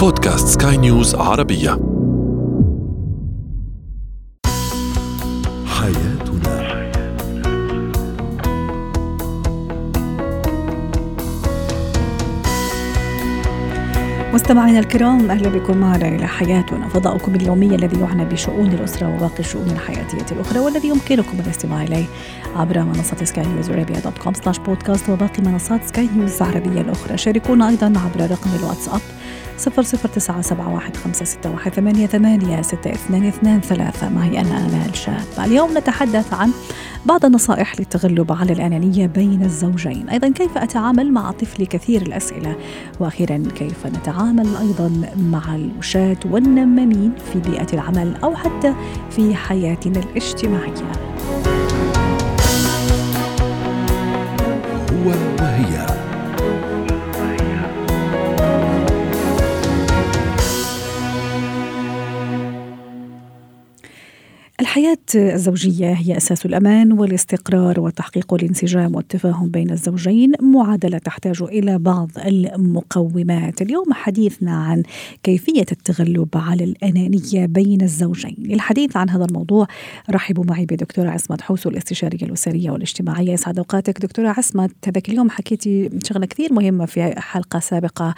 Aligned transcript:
بودكاست 0.00 0.62
سكاي 0.62 0.76
نيوز 0.76 1.14
عربية. 1.14 1.70
حياتنا. 5.66 6.80
مستمعينا 14.34 14.78
الكرام 14.78 15.30
أهلا 15.30 15.48
بكم 15.48 15.76
معنا 15.76 16.08
إلى 16.08 16.26
حياتنا. 16.26 16.88
فضاؤكم 16.88 17.34
اليومي 17.34 17.74
الذي 17.74 18.00
يعنى 18.00 18.24
بشؤون 18.24 18.66
الأسرة 18.66 19.14
وباقي 19.14 19.38
الشؤون 19.38 19.70
الحياتية 19.70 20.34
الأخرى 20.36 20.58
والذي 20.58 20.88
يمكنكم 20.88 21.40
الاستماع 21.46 21.82
إليه 21.82 22.06
عبر 22.56 22.82
منصة 22.82 23.24
سكاي 23.24 23.46
نيوز 23.46 23.70
عربية 23.70 23.98
dot 23.98 24.18
com 24.18 24.34
slash 24.34 24.58
podcast 24.58 25.10
وباقي 25.10 25.42
منصات 25.42 25.88
سكاي 25.88 26.08
نيوز 26.16 26.42
العربيه 26.42 26.80
الأخرى. 26.80 27.18
شاركونا 27.18 27.68
أيضا 27.68 27.86
عبر 27.86 28.30
رقم 28.30 28.50
الواتساب 28.60 29.00
صفر 29.60 29.82
صفر 29.82 30.08
تسعة 30.08 30.40
سبعة 30.40 30.74
واحد 30.74 30.96
خمسة 30.96 31.24
ستة 31.24 31.50
واحد 31.50 31.74
ثمانية 31.74 32.06
ثمانية 32.06 32.62
ستة 32.62 32.90
اثنان 32.90 33.26
اثنان 33.26 33.60
ثلاثة. 33.60 34.08
معي 34.08 34.40
أنا 34.40 34.58
آمال 34.58 34.96
شاب 34.96 35.44
اليوم 35.44 35.78
نتحدث 35.78 36.34
عن 36.34 36.50
بعض 37.06 37.24
النصائح 37.24 37.80
للتغلب 37.80 38.32
على 38.32 38.52
الأنانية 38.52 39.06
بين 39.06 39.42
الزوجين. 39.42 40.08
أيضا 40.08 40.28
كيف 40.28 40.58
أتعامل 40.58 41.12
مع 41.12 41.30
طفلي 41.30 41.66
كثير 41.66 42.02
الأسئلة. 42.02 42.56
وأخيرا 43.00 43.42
كيف 43.54 43.86
نتعامل 43.86 44.56
أيضا 44.56 44.92
مع 45.16 45.54
الوشاة 45.54 46.16
والنمامين 46.30 47.12
في 47.32 47.38
بيئة 47.50 47.66
العمل 47.72 48.14
أو 48.24 48.34
حتى 48.34 48.74
في 49.10 49.34
حياتنا 49.34 50.00
الاجتماعية. 50.00 50.92
هو 54.90 55.10
وهي 55.40 55.99
الزوجية 65.16 65.92
هي 65.92 66.16
أساس 66.16 66.46
الأمان 66.46 66.92
والاستقرار 66.92 67.80
وتحقيق 67.80 68.34
الانسجام 68.34 68.94
والتفاهم 68.94 69.48
بين 69.48 69.70
الزوجين. 69.70 70.32
معادلة 70.40 70.98
تحتاج 70.98 71.42
إلى 71.42 71.78
بعض 71.78 72.10
المقومات. 72.26 73.62
اليوم 73.62 73.92
حديثنا 73.92 74.52
عن 74.52 74.82
كيفية 75.22 75.66
التغلب 75.72 76.28
على 76.34 76.64
الأنانية 76.64 77.46
بين 77.46 77.82
الزوجين. 77.82 78.36
للحديث 78.38 78.96
عن 78.96 79.10
هذا 79.10 79.24
الموضوع 79.24 79.66
رحبوا 80.10 80.44
معي 80.44 80.66
بدكتورة 80.66 81.10
عصمت 81.10 81.40
حوسو 81.40 81.68
الاستشارية 81.68 82.22
الأسرية 82.22 82.70
والاجتماعية. 82.70 83.32
يسعد 83.32 83.58
أوقاتك 83.58 84.00
دكتورة 84.00 84.28
عصمت. 84.28 84.70
هذاك 84.86 85.08
اليوم 85.08 85.30
حكيتي 85.30 85.90
شغلة 86.04 86.26
كثير 86.26 86.52
مهمة 86.52 86.86
في 86.86 87.20
حلقة 87.20 87.58
سابقة 87.58 88.14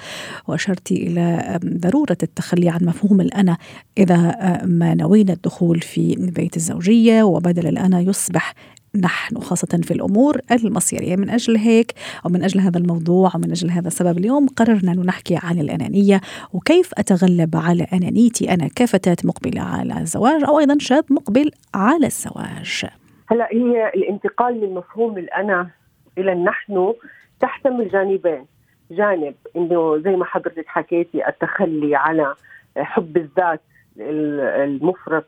وأشرتي 0.48 1.06
إلى 1.06 1.58
ضرورة 1.64 2.18
التخلي 2.22 2.68
عن 2.68 2.80
مفهوم 2.82 3.20
الأنا 3.20 3.56
إذا 3.98 4.36
ما 4.64 4.94
نوينا 4.94 5.32
الدخول 5.32 5.80
في 5.80 6.16
بيت 6.16 6.56
الزوجية 6.82 7.22
وبدل 7.22 7.66
الأنا 7.68 8.00
يصبح 8.00 8.54
نحن 9.00 9.38
خاصة 9.38 9.80
في 9.82 9.90
الأمور 9.90 10.40
المصيرية. 10.52 11.16
من 11.16 11.30
أجل 11.30 11.56
هيك 11.56 11.92
أو 12.26 12.30
من 12.30 12.42
أجل 12.42 12.60
هذا 12.60 12.78
الموضوع 12.78 13.30
ومن 13.34 13.50
أجل 13.50 13.70
هذا 13.70 13.86
السبب 13.88 14.18
اليوم 14.18 14.46
قررنا 14.48 14.92
أن 14.92 15.06
نحكي 15.06 15.38
عن 15.42 15.58
الأنانية 15.58 16.20
وكيف 16.52 16.90
أتغلب 16.98 17.56
على 17.56 17.86
أنانيتي 17.92 18.54
أنا 18.54 18.68
كفتاة 18.76 19.16
مقبلة 19.24 19.62
على 19.62 20.00
الزواج 20.00 20.44
أو 20.44 20.58
أيضا 20.58 20.76
شاب 20.78 21.04
مقبل 21.10 21.50
على 21.74 22.06
الزواج. 22.06 22.84
هلا 23.30 23.48
هي 23.52 23.88
الانتقال 23.94 24.60
من 24.60 24.74
مفهوم 24.74 25.18
الأنا 25.18 25.70
إلى 26.18 26.32
النحن 26.32 26.94
تحتمل 27.40 27.88
جانبين. 27.88 28.46
جانب 28.90 29.34
إنه 29.56 29.98
زي 29.98 30.10
ما 30.10 30.24
حضرتك 30.24 30.66
حكيتي 30.66 31.28
التخلي 31.28 31.96
على 31.96 32.34
حب 32.76 33.16
الذات 33.16 33.60
المفرط 33.98 35.24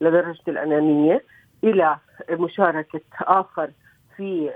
لدرجة 0.00 0.42
الأنانية 0.48 1.24
إلى 1.64 1.96
مشاركة 2.30 3.00
آخر 3.22 3.70
في 4.16 4.50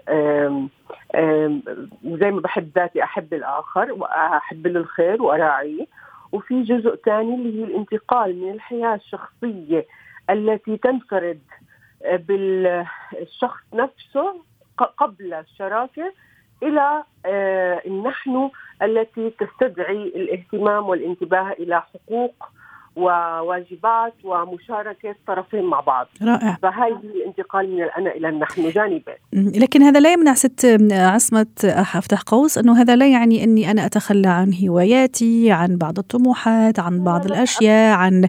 زي 2.04 2.30
ما 2.30 2.40
بحب 2.40 2.70
ذاتي 2.76 3.02
أحب 3.04 3.34
الآخر 3.34 3.92
وأحب 3.92 4.66
له 4.66 4.80
الخير 4.80 5.22
وأراعيه. 5.22 5.86
وفي 6.32 6.62
جزء 6.62 6.94
ثاني 6.96 7.34
اللي 7.34 7.60
هي 7.60 7.64
الانتقال 7.64 8.36
من 8.40 8.50
الحياة 8.50 8.94
الشخصية 8.94 9.86
التي 10.30 10.76
تنفرد 10.76 11.40
بالشخص 12.18 13.60
نفسه 13.74 14.34
قبل 14.98 15.34
الشراكه 15.34 16.12
إلى 16.62 17.04
النحن 17.86 18.50
التي 18.82 19.30
تستدعي 19.30 20.02
الاهتمام 20.04 20.88
والانتباه 20.88 21.50
إلى 21.52 21.82
حقوق 21.82 22.48
وواجبات 22.96 24.14
ومشاركة 24.24 25.14
طرفين 25.26 25.64
مع 25.64 25.80
بعض. 25.80 26.06
رائع. 26.22 26.58
فهاي 26.62 26.92
هي 26.92 26.96
الانتقال 26.96 27.74
من 27.74 27.82
الأنا 27.82 28.10
إلى 28.10 28.28
النحن 28.28 28.70
جانبين. 28.70 29.14
لكن 29.32 29.82
هذا 29.82 30.00
لا 30.00 30.12
يمنع 30.12 30.34
ست 30.34 30.78
عصمة 30.92 31.46
أفتح 31.64 32.22
قوس 32.22 32.58
أنه 32.58 32.80
هذا 32.80 32.96
لا 32.96 33.06
يعني 33.06 33.44
أني 33.44 33.70
أنا 33.70 33.86
أتخلى 33.86 34.28
عن 34.28 34.52
هواياتي 34.64 35.52
عن 35.52 35.76
بعض 35.76 35.98
الطموحات 35.98 36.78
عن 36.78 37.04
بعض 37.04 37.24
الأشياء 37.26 37.96
عن 37.96 38.28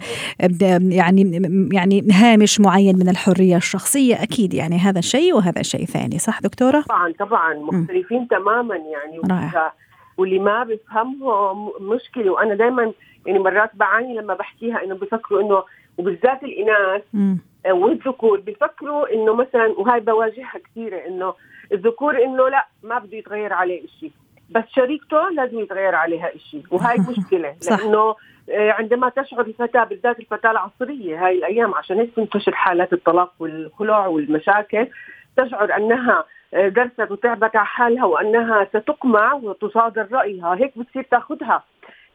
يعني 0.89 1.41
يعني 1.73 2.07
هامش 2.11 2.59
معين 2.59 2.95
من 2.95 3.09
الحرية 3.09 3.57
الشخصية. 3.57 4.23
أكيد 4.23 4.53
يعني 4.53 4.77
هذا 4.77 5.01
شيء 5.01 5.35
وهذا 5.35 5.61
شيء 5.61 5.85
ثاني 5.85 6.19
صح 6.19 6.41
دكتورة؟ 6.41 6.81
طبعا 6.81 7.13
طبعا. 7.19 7.53
مختلفين 7.53 8.21
م. 8.21 8.25
تماما 8.25 8.75
يعني. 8.75 9.21
رائع. 9.31 9.73
واللي 10.17 10.39
ما 10.39 10.63
بيفهمه 10.63 11.53
مشكلة. 11.81 12.31
وأنا 12.31 12.55
دائما 12.55 12.93
يعني 13.25 13.39
مرات 13.39 13.71
بعاني 13.73 14.15
لما 14.15 14.33
بحكيها 14.33 14.83
إنه 14.83 14.95
بفكروا 14.95 15.41
إنه 15.41 15.63
وبالذات 15.97 16.43
الإناث 16.43 17.03
والذكور 17.71 18.39
بفكروا 18.39 19.13
إنه 19.13 19.33
مثلا 19.33 19.75
وهي 19.77 19.99
بواجهها 19.99 20.59
كثيرة 20.65 20.97
إنه 21.07 21.33
الذكور 21.71 22.23
إنه 22.23 22.49
لا 22.49 22.67
ما 22.83 22.99
بده 22.99 23.17
يتغير 23.17 23.53
عليه 23.53 23.87
شيء 23.99 24.11
بس 24.49 24.63
شريكته 24.75 25.29
لازم 25.29 25.59
يتغير 25.59 25.95
عليها 25.95 26.31
شيء 26.37 26.63
وهي 26.71 26.97
مشكلة. 27.09 27.55
لأنه 27.69 28.15
عندما 28.49 29.09
تشعر 29.09 29.41
الفتاة 29.41 29.83
بالذات 29.83 30.19
الفتاة 30.19 30.51
العصرية 30.51 31.25
هاي 31.25 31.37
الأيام 31.37 31.75
عشان 31.75 31.97
هيك 31.97 32.15
تنتشر 32.15 32.55
حالات 32.55 32.93
الطلاق 32.93 33.33
والخلع 33.39 34.07
والمشاكل 34.07 34.87
تشعر 35.37 35.75
أنها 35.77 36.25
درست 36.53 37.11
وتعبت 37.11 37.55
على 37.55 37.65
حالها 37.65 38.05
وأنها 38.05 38.67
ستقمع 38.73 39.33
وتصادر 39.33 40.07
رأيها 40.11 40.55
هيك 40.55 40.77
بتصير 40.77 41.03
تأخذها. 41.03 41.63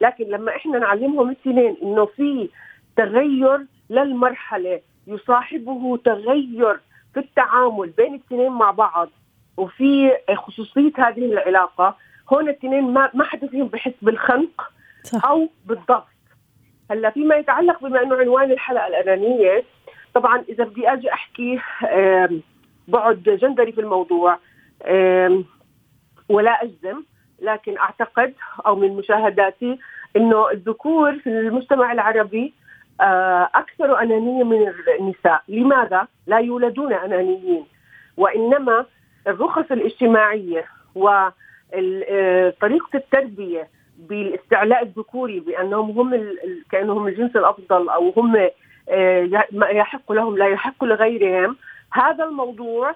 لكن 0.01 0.25
لما 0.25 0.55
إحنا 0.55 0.79
نعلمهم 0.79 1.29
الاثنين 1.29 1.77
إنه 1.83 2.05
في 2.05 2.49
تغير 2.97 3.65
للمرحلة 3.89 4.81
يصاحبه 5.07 5.97
تغير 5.97 6.79
في 7.13 7.19
التعامل 7.19 7.89
بين 7.89 8.13
الاثنين 8.13 8.51
مع 8.51 8.71
بعض 8.71 9.09
وفي 9.57 10.11
خصوصية 10.35 10.91
هذه 10.97 11.25
العلاقة 11.25 11.97
هون 12.33 12.43
الاثنين 12.43 12.93
ما 12.93 13.09
ما 13.13 13.23
حدا 13.23 13.47
فيهم 13.47 13.67
بحس 13.67 13.93
بالخنق 14.01 14.71
صح. 15.03 15.25
أو 15.25 15.49
بالضغط 15.65 16.07
هلأ 16.91 17.09
فيما 17.09 17.35
يتعلق 17.35 17.83
بما 17.85 18.01
إنه 18.03 18.15
عنوان 18.15 18.51
الحلقة 18.51 18.87
الأنانية 18.87 19.63
طبعا 20.13 20.43
إذا 20.49 20.63
بدي 20.63 20.93
أجي 20.93 21.13
أحكي 21.13 21.59
بعد 22.87 23.23
جندري 23.23 23.71
في 23.71 23.81
الموضوع 23.81 24.37
ولا 26.29 26.63
أجزم 26.63 27.03
لكن 27.41 27.77
أعتقد 27.77 28.33
أو 28.65 28.75
من 28.75 28.97
مشاهداتي 28.97 29.79
إنه 30.15 30.51
الذكور 30.51 31.19
في 31.19 31.29
المجتمع 31.29 31.91
العربي 31.91 32.53
أكثر 33.55 34.01
أنانية 34.01 34.43
من 34.43 34.73
النساء، 34.99 35.41
لماذا؟ 35.47 36.07
لا 36.27 36.37
يولدون 36.37 36.93
أنانيين 36.93 37.65
وإنما 38.17 38.85
الرخص 39.27 39.71
الاجتماعية 39.71 40.65
وطريقة 40.95 42.89
التربية 42.95 43.67
بالاستعلاء 43.97 44.83
الذكوري 44.83 45.39
بأنهم 45.39 45.99
هم 45.99 46.35
كأنهم 46.71 47.07
الجنس 47.07 47.35
الأفضل 47.35 47.89
أو 47.89 48.13
هم 48.17 48.49
يحق 49.71 50.11
لهم 50.11 50.37
لا 50.37 50.47
يحق 50.47 50.83
لغيرهم، 50.83 51.57
هذا 51.93 52.23
الموضوع 52.23 52.95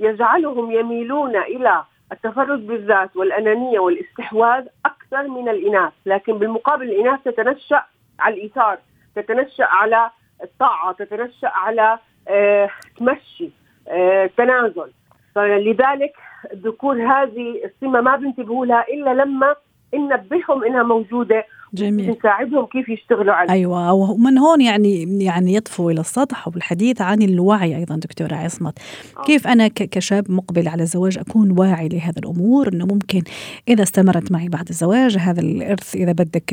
يجعلهم 0.00 0.72
يميلون 0.72 1.36
إلى 1.36 1.84
التفرد 2.12 2.66
بالذات 2.66 3.16
والأنانية 3.16 3.78
والاستحواذ 3.78 4.66
أكثر 4.86 5.28
من 5.28 5.48
الإناث 5.48 5.92
لكن 6.06 6.38
بالمقابل 6.38 6.82
الإناث 6.90 7.20
تتنشأ 7.24 7.82
على 8.18 8.34
الإيثار 8.34 8.78
تتنشأ 9.16 9.64
على 9.64 10.10
الطاعة 10.42 10.92
تتنشأ 10.92 11.48
على 11.48 11.98
آه 12.28 12.70
تمشي 12.98 13.50
آه 13.88 14.30
تنازل. 14.36 14.92
فلذلك 15.34 16.14
الذكور 16.52 16.96
هذه 16.96 17.64
السمة 17.64 18.00
ما 18.00 18.16
بينتبهوا 18.16 18.66
لها 18.66 18.84
إلا 18.88 19.14
لما 19.14 19.54
ننبههم 19.94 20.64
إنها 20.64 20.82
موجودة 20.82 21.44
جميل 21.74 22.10
نساعدهم 22.10 22.66
كيف 22.66 22.88
يشتغلوا 22.88 23.34
عليه 23.34 23.52
أيوه 23.52 23.92
ومن 23.92 24.38
هون 24.38 24.60
يعني 24.60 25.24
يعني 25.24 25.54
يطفو 25.54 25.90
إلى 25.90 26.00
السطح 26.00 26.48
وبالحديث 26.48 27.00
عن 27.00 27.22
الوعي 27.22 27.76
أيضا 27.76 27.96
دكتورة 27.96 28.34
عصمت 28.34 28.78
آه. 29.18 29.22
كيف 29.22 29.46
أنا 29.46 29.68
كشاب 29.68 30.30
مقبل 30.30 30.68
على 30.68 30.82
الزواج 30.82 31.18
أكون 31.18 31.58
واعي 31.58 31.88
لهذا 31.88 32.18
الأمور 32.18 32.68
إنه 32.68 32.86
ممكن 32.86 33.22
إذا 33.68 33.82
استمرت 33.82 34.32
معي 34.32 34.48
بعد 34.48 34.68
الزواج 34.68 35.16
هذا 35.18 35.40
الإرث 35.40 35.94
إذا 35.96 36.12
بدك 36.12 36.52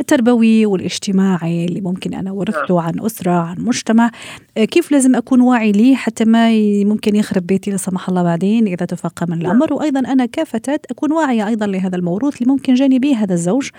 التربوي 0.00 0.66
والاجتماعي 0.66 1.64
اللي 1.64 1.80
ممكن 1.80 2.14
أنا 2.14 2.32
ورثته 2.32 2.74
نعم. 2.74 2.86
عن 2.86 3.00
أسرة 3.00 3.32
عن 3.32 3.56
مجتمع 3.58 4.10
كيف 4.56 4.92
لازم 4.92 5.16
أكون 5.16 5.40
واعي 5.40 5.72
ليه 5.72 5.94
حتى 5.94 6.24
ما 6.24 6.50
ممكن 6.84 7.16
يخرب 7.16 7.46
بيتي 7.46 7.70
لا 7.70 7.76
سمح 7.76 8.08
الله 8.08 8.22
بعدين 8.22 8.66
إذا 8.66 8.86
تفاقم 8.86 9.26
نعم. 9.28 9.40
الأمر 9.40 9.74
وأيضا 9.74 10.00
أنا 10.00 10.26
كفتاة 10.26 10.80
أكون 10.90 11.12
واعية 11.12 11.48
أيضا 11.48 11.66
لهذا 11.66 11.96
الموروث 11.96 12.42
اللي 12.42 12.52
ممكن 12.52 12.74
جاني 12.74 12.98
به 12.98 13.16
هذا 13.16 13.34
الزوج 13.34 13.70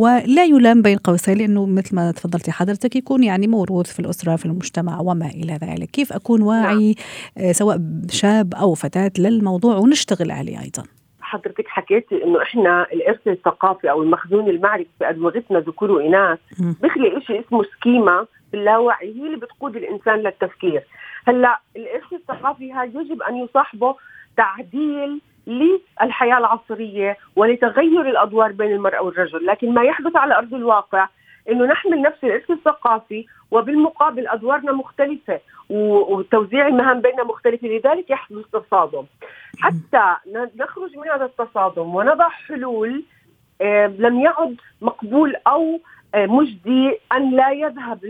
ولا 0.00 0.44
يلام 0.44 0.82
بين 0.82 0.98
قوسين 0.98 1.38
لأنه 1.38 1.66
مثل 1.66 1.96
ما 1.96 2.12
تفضلتي 2.12 2.52
حضرتك 2.52 2.96
يكون 2.96 3.24
يعني 3.24 3.46
موروث 3.46 3.92
في 3.92 4.00
الأسرة 4.00 4.36
في 4.36 4.46
المجتمع 4.46 5.00
وما 5.00 5.26
إلى 5.26 5.52
ذلك. 5.52 5.90
كيف 5.90 6.12
أكون 6.12 6.42
واعي 6.42 6.94
نعم. 7.36 7.52
سواء 7.52 7.80
شاب 8.10 8.54
أو 8.54 8.74
فتاة 8.74 9.10
للموضوع 9.18 9.76
ونشتغل 9.76 10.30
عليه 10.30 10.60
أيضا؟ 10.60 10.82
حضرتك 11.20 11.68
حكيتي 11.68 12.24
إنه 12.24 12.42
إحنا 12.42 12.86
الإرث 12.92 13.28
الثقافي 13.28 13.90
أو 13.90 14.02
المخزون 14.02 14.48
المعرفي 14.48 14.86
في 14.98 15.08
ادمغتنا 15.08 15.58
ذكور 15.60 15.90
واناث 15.90 16.38
بخلق 16.82 17.18
شيء 17.26 17.40
اسمه 17.46 17.62
سكيما 17.62 18.26
باللاوعي 18.52 19.14
هي 19.14 19.26
اللي 19.26 19.36
بتقود 19.36 19.76
الإنسان 19.76 20.18
للتفكير. 20.18 20.82
هلأ 21.28 21.60
الإرث 21.76 22.12
الثقافي 22.12 22.72
هذا 22.72 23.00
يجب 23.00 23.22
أن 23.22 23.36
يصاحبه 23.36 23.94
تعديل 24.36 25.20
للحياة 25.46 26.38
العصرية 26.38 27.16
ولتغير 27.36 28.08
الأدوار 28.08 28.52
بين 28.52 28.72
المرأة 28.72 29.02
والرجل، 29.02 29.46
لكن 29.46 29.74
ما 29.74 29.82
يحدث 29.82 30.16
على 30.16 30.38
أرض 30.38 30.54
الواقع 30.54 31.08
إنه 31.50 31.64
نحمل 31.66 32.02
نفس 32.02 32.24
الارث 32.24 32.50
الثقافي 32.50 33.26
وبالمقابل 33.50 34.28
أدوارنا 34.28 34.72
مختلفة 34.72 35.40
وتوزيع 35.70 36.66
المهام 36.66 37.00
بيننا 37.00 37.24
مختلفة 37.24 37.68
لذلك 37.68 38.10
يحدث 38.10 38.44
تصادم. 38.52 39.04
حتى 39.58 40.14
نخرج 40.56 40.96
من 40.96 41.08
هذا 41.08 41.24
التصادم 41.24 41.94
ونضع 41.94 42.28
حلول 42.28 43.04
آه، 43.60 43.86
لم 43.86 44.20
يعد 44.20 44.56
مقبول 44.80 45.36
أو 45.46 45.80
آه، 46.14 46.26
مجدي 46.26 46.98
أن 47.12 47.30
لا 47.30 47.50
يذهب 47.50 48.04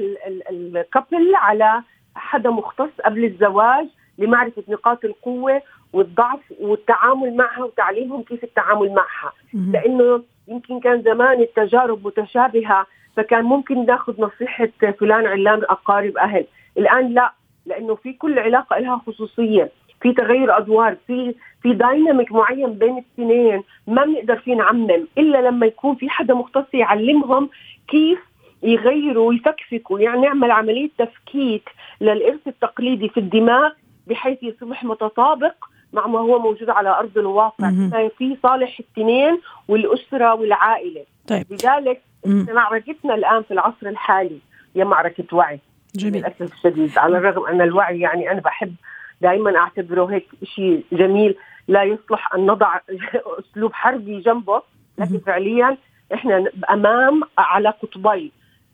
الكابل 0.50 1.35
على 1.35 1.83
حدا 2.15 2.50
مختص 2.50 3.00
قبل 3.05 3.25
الزواج 3.25 3.87
لمعرفة 4.19 4.62
نقاط 4.69 5.05
القوة 5.05 5.62
والضعف 5.93 6.41
والتعامل 6.61 7.37
معها 7.37 7.65
وتعليمهم 7.65 8.23
كيف 8.23 8.44
التعامل 8.44 8.93
معها. 8.93 9.33
لأنه 9.73 10.23
يمكن 10.49 10.81
كان 10.81 11.03
زمان 11.03 11.41
التجارب 11.41 12.06
متشابهة 12.06 12.87
فكان 13.17 13.44
ممكن 13.44 13.87
ناخذ 13.87 14.23
نصيحة 14.23 14.69
فلان 15.00 15.27
علان 15.27 15.62
أقارب 15.62 16.17
أهل. 16.17 16.47
الآن 16.79 17.15
لا 17.15 17.33
لأنه 17.67 17.94
في 17.94 18.12
كل 18.12 18.38
علاقة 18.38 18.79
لها 18.79 19.03
خصوصية 19.06 19.71
في 20.03 20.12
تغير 20.12 20.59
أدوار 20.59 20.97
في 21.06 21.35
في 21.62 21.73
دايناميك 21.73 22.33
معين 22.33 22.73
بين 22.73 22.93
الاثنين 22.99 23.62
ما 23.87 24.05
بنقدر 24.05 24.38
فيه 24.38 24.55
نعمم 24.55 25.06
إلا 25.19 25.38
لما 25.49 25.67
يكون 25.67 25.94
في 25.94 26.09
حدا 26.11 26.35
مختص 26.35 26.75
يعلمهم 26.75 27.49
كيف 27.88 28.19
يغيروا 28.62 29.29
ويفكفكوا. 29.29 30.00
يعني 30.00 30.21
نعمل 30.21 30.50
عملية 30.50 30.91
تفكيك 30.99 31.71
للإرث 32.00 32.49
التقليدي 32.49 33.09
في 33.09 33.21
الدماغ 33.21 33.71
بحيث 34.06 34.43
يصبح 34.43 34.85
متطابق 34.85 35.55
مع 35.93 36.06
ما 36.06 36.19
هو 36.19 36.38
موجود 36.38 36.71
على 36.71 36.88
أرض 36.88 37.19
الواقع. 37.19 37.71
في 38.19 38.37
صالح 38.43 38.79
الاثنين 38.81 39.41
والأسرة 39.69 40.35
والعائلة. 40.35 41.05
طيب. 41.29 41.47
لذلك 41.50 42.03
معركتنا 42.27 43.15
الآن 43.15 43.43
في 43.43 43.50
العصر 43.50 43.87
الحالي 43.87 44.38
هي 44.77 44.85
معركة 44.85 45.37
وعي. 45.37 45.61
جميل. 45.94 46.17
للأسف 46.17 46.53
الشديد. 46.53 46.99
على 46.99 47.19
الرغم 47.19 47.47
أن 47.47 47.61
الوعي 47.61 48.00
يعني 48.00 48.31
أنا 48.31 48.41
بحب 48.41 48.75
دائما 49.21 49.56
أعتبره 49.56 50.06
هيك 50.06 50.29
شيء 50.44 50.85
جميل. 50.93 51.37
لا 51.69 51.83
يصلح 51.83 52.35
أن 52.35 52.47
نضع 52.47 52.81
أسلوب 53.41 53.73
حربي 53.73 54.21
جنبه. 54.21 54.62
لكن 54.99 55.19
فعليا 55.19 55.77
إحنا 56.15 56.44
أمام 56.71 57.21
على 57.38 57.69
قطبين 57.69 58.31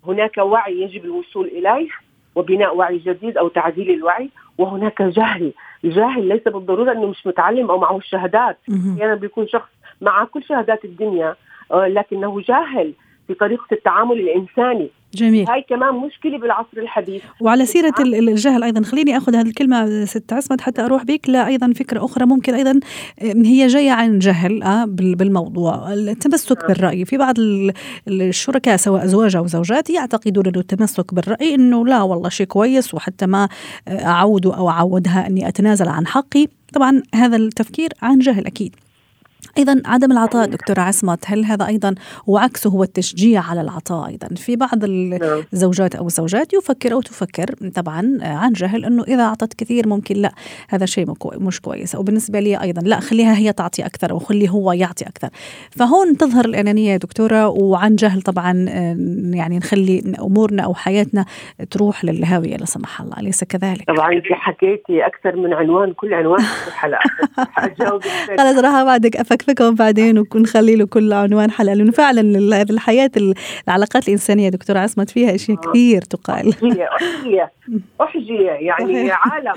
هناك 0.06 0.38
وعي 0.38 0.82
يجب 0.82 1.04
الوصول 1.04 1.46
إليه. 1.46 1.88
وبناء 2.34 2.76
وعي 2.76 2.98
جديد 2.98 3.38
أو 3.38 3.48
تعديل 3.48 3.90
الوعي 3.90 4.30
وهناك 4.58 5.02
جهل 5.02 5.52
الجاهل 5.84 6.28
ليس 6.28 6.42
بالضرورة 6.42 6.92
إنه 6.92 7.06
مش 7.06 7.26
متعلم 7.26 7.70
أو 7.70 7.78
معه 7.78 7.96
الشهادات 7.96 8.58
أحيانا 8.70 8.98
يعني 8.98 9.20
بيكون 9.20 9.48
شخص 9.48 9.68
مع 10.00 10.24
كل 10.24 10.42
شهادات 10.44 10.84
الدنيا 10.84 11.36
آه، 11.72 11.86
لكنه 11.88 12.40
جاهل 12.40 12.92
في 13.26 13.34
طريقة 13.34 13.66
التعامل 13.72 14.20
الإنساني. 14.20 14.90
جميل. 15.14 15.48
هاي 15.48 15.64
كمان 15.68 15.94
مشكلة 15.94 16.38
بالعصر 16.38 16.78
الحديث. 16.78 17.22
وعلى 17.40 17.66
سيرة 17.66 17.94
الجهل 18.00 18.62
أيضا 18.62 18.82
خليني 18.82 19.16
آخذ 19.16 19.36
هذه 19.36 19.46
الكلمة 19.46 20.04
ست 20.04 20.32
عصمت 20.32 20.60
حتى 20.60 20.82
أروح 20.82 21.04
بك 21.04 21.28
لا 21.28 21.46
أيضا 21.46 21.72
فكرة 21.72 22.04
أخرى 22.04 22.26
ممكن 22.26 22.54
أيضا 22.54 22.80
هي 23.22 23.66
جاية 23.66 23.90
عن 23.90 24.18
جهل 24.18 24.62
آه 24.62 24.84
بالموضوع. 24.84 25.92
التمسك 25.92 26.58
نعم. 26.58 26.68
بالرأي. 26.68 27.04
في 27.04 27.16
بعض 27.16 27.34
الشركاء 28.08 28.76
سواء 28.76 29.04
أزواج 29.04 29.36
أو 29.36 29.46
زوجات 29.46 29.90
يعتقدون 29.90 30.46
إنه 30.46 30.60
التمسك 30.60 31.14
بالرأي 31.14 31.54
إنه 31.54 31.86
لا 31.86 32.02
والله 32.02 32.28
شيء 32.28 32.46
كويس 32.46 32.94
وحتى 32.94 33.26
ما 33.26 33.48
أعود 33.88 34.46
أو 34.46 34.70
أعودها 34.70 35.26
إني 35.26 35.48
أتنازل 35.48 35.88
عن 35.88 36.06
حقي. 36.06 36.46
طبعا 36.72 37.02
هذا 37.14 37.36
التفكير 37.36 37.90
عن 38.02 38.18
جهل 38.18 38.46
أكيد. 38.46 38.76
أيضا 39.58 39.82
عدم 39.86 40.12
العطاء 40.12 40.46
دكتورة 40.46 40.80
عصمت 40.80 41.24
هل 41.26 41.44
هذا 41.44 41.66
أيضا 41.66 41.94
وعكسه 42.26 42.70
هو 42.70 42.82
التشجيع 42.82 43.42
على 43.50 43.60
العطاء 43.60 44.08
أيضا؟ 44.08 44.28
في 44.36 44.56
بعض 44.56 44.84
نعم. 44.84 45.44
الزوجات 45.52 45.94
أو 45.94 46.06
الزوجات 46.06 46.52
يفكر 46.52 46.92
أو 46.92 47.00
تفكر 47.00 47.54
طبعا 47.74 48.18
عن 48.22 48.52
جهل 48.52 48.84
إنه 48.84 49.02
إذا 49.02 49.22
أعطت 49.22 49.54
كثير 49.54 49.88
ممكن 49.88 50.16
لا 50.16 50.32
هذا 50.68 50.86
شيء 50.86 51.14
مش 51.24 51.60
كويس. 51.60 51.94
أو 51.94 52.02
بالنسبة 52.02 52.40
لي 52.40 52.60
أيضا 52.62 52.82
لا 52.82 53.00
خليها 53.00 53.36
هي 53.36 53.52
تعطي 53.52 53.86
أكثر 53.86 54.10
أو 54.10 54.18
خليه 54.18 54.48
هو 54.48 54.72
يعطي 54.72 55.04
أكثر. 55.04 55.28
فهون 55.70 56.16
تظهر 56.16 56.44
الأنانية 56.44 56.92
يا 56.92 56.96
دكتورة 56.96 57.48
وعن 57.48 57.96
جهل 57.96 58.22
طبعا 58.22 58.52
يعني 59.34 59.58
نخلي 59.58 60.14
أمورنا 60.20 60.62
أو 60.62 60.74
حياتنا 60.74 61.24
تروح 61.70 62.04
للهاوية 62.04 62.56
لا 62.56 62.64
سمح 62.64 63.00
الله 63.00 63.20
أليس 63.20 63.44
كذلك؟ 63.44 63.84
طبعا 63.86 64.12
انت 64.12 64.24
حكيتي 64.30 65.06
أكثر 65.06 65.36
من 65.36 65.52
عنوان 65.52 65.92
كل 65.92 66.14
عنوان 66.14 66.40
في 66.40 66.68
الحلقة 66.68 67.00
خلص 68.38 68.58
راح 68.58 68.82
بعدك 68.82 69.16
افكفكهم 69.42 69.74
بعدين 69.74 70.24
ونخلي 70.34 70.76
له 70.76 70.86
كل 70.86 71.12
عنوان 71.12 71.50
حلقة 71.50 71.74
لأنه 71.74 71.92
فعلا 71.92 72.20
الحياة 72.70 73.10
العلاقات 73.68 74.08
الإنسانية 74.08 74.48
دكتورة 74.48 74.78
عصمت 74.78 75.10
فيها 75.10 75.34
اشياء 75.34 75.58
آه. 75.58 75.70
كثير 75.70 76.02
تقال. 76.02 76.48
أحجية 76.48 76.88
أحجية 76.96 77.52
أحجية 78.00 78.50
يعني 78.50 79.10
عالم. 79.10 79.52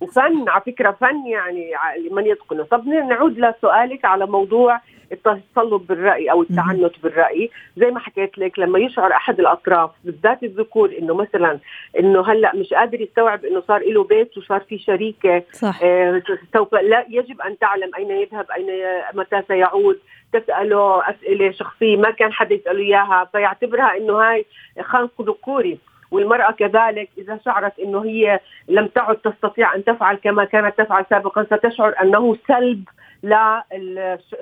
وفن 0.00 0.48
على 0.48 0.62
فكرة 0.66 0.96
فن 1.00 1.26
يعني 1.26 1.70
لمن 2.10 2.26
يتقنه. 2.26 2.62
طب 2.62 2.86
نعود 2.88 3.38
لسؤالك 3.38 4.04
على 4.04 4.26
موضوع 4.26 4.80
التصلب 5.12 5.86
بالرأي 5.86 6.30
أو 6.30 6.42
التعنت 6.42 6.92
بالرأي 7.02 7.50
زي 7.76 7.90
ما 7.90 8.00
حكيت 8.00 8.38
لك 8.38 8.58
لما 8.58 8.78
يشعر 8.78 9.12
أحد 9.12 9.40
الأطراف 9.40 9.90
بالذات 10.04 10.42
الذكور 10.42 10.92
إنه 10.98 11.14
مثلا 11.14 11.58
إنه 11.98 12.32
هلأ 12.32 12.56
مش 12.56 12.74
قادر 12.74 13.00
يستوعب 13.00 13.44
إنه 13.44 13.62
صار 13.68 13.82
له 13.92 14.04
بيت 14.04 14.38
وصار 14.38 14.60
في 14.60 14.78
شريكة 14.78 15.42
صح. 15.52 15.80
آه 15.82 16.22
سوف 16.52 16.74
لا 16.74 17.06
يجب 17.08 17.40
أن 17.40 17.58
تعلم 17.58 17.90
أين 17.98 18.10
يذهب 18.10 18.46
أين 18.50 18.66
متى 19.14 19.42
سيعود 19.48 19.98
تسأله 20.32 21.10
أسئلة 21.10 21.50
شخصية 21.50 21.96
ما 21.96 22.10
كان 22.10 22.32
حدا 22.32 22.54
يسأله 22.54 22.80
إياها 22.80 23.28
فيعتبرها 23.32 23.96
إنه 23.96 24.12
هاي 24.12 24.46
خنق 24.80 25.22
ذكوري 25.22 25.78
والمرأة 26.10 26.50
كذلك 26.50 27.08
إذا 27.18 27.40
شعرت 27.44 27.78
أنه 27.78 28.04
هي 28.04 28.40
لم 28.68 28.86
تعد 28.86 29.16
تستطيع 29.16 29.74
أن 29.74 29.84
تفعل 29.84 30.16
كما 30.16 30.44
كانت 30.44 30.78
تفعل 30.78 31.04
سابقا 31.10 31.44
ستشعر 31.44 31.94
أنه 32.02 32.36
سلب 32.48 32.84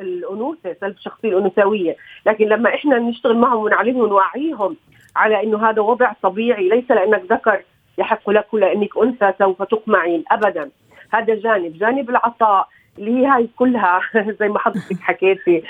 للانوثه 0.01 0.77
سلب 0.81 0.97
الشخصيه 0.97 1.29
الانثويه، 1.29 1.97
لكن 2.27 2.45
لما 2.49 2.75
إحنا 2.75 2.99
نشتغل 2.99 3.37
معهم 3.37 3.63
ونعلمهم 3.63 4.03
ونوعيهم 4.03 4.77
على 5.17 5.43
إنه 5.43 5.71
هذا 5.71 5.83
وضع 5.83 6.13
طبيعي 6.23 6.69
ليس 6.69 6.91
لأنك 6.91 7.33
ذكر 7.33 7.63
يحق 7.99 8.31
لك 8.31 8.55
ولانك 8.55 8.99
أنثى 8.99 9.33
سوف 9.39 9.63
تقمعين 9.63 10.25
ابدا، 10.31 10.71
هذا 11.13 11.35
جانب، 11.35 11.79
جانب 11.79 12.11
العطاء 12.11 12.69
اللي 12.99 13.21
هي 13.21 13.27
هاي 13.27 13.49
كلها 13.57 14.01
زي 14.41 14.49
ما 14.49 14.59
حضرتك 14.59 15.01
حكيتي 15.01 15.63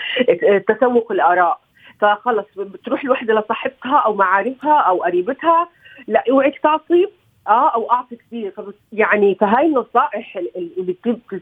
تسوق 0.68 1.12
الآراء. 1.12 1.60
فخلص 2.02 2.46
بتروح 2.56 3.04
الوحدة 3.04 3.34
لصاحبتها 3.34 3.98
أو 3.98 4.14
معارفها 4.14 4.78
أو 4.80 5.02
قريبتها 5.02 5.68
لا 6.08 6.24
اوعك 6.30 6.58
تعطي 6.58 7.08
آه 7.48 7.68
أو 7.74 7.90
أعطي 7.90 8.16
كثير. 8.16 8.52
يعني 8.92 9.34
فهاي 9.34 9.66
النصائح 9.66 10.36
اللي 10.56 10.96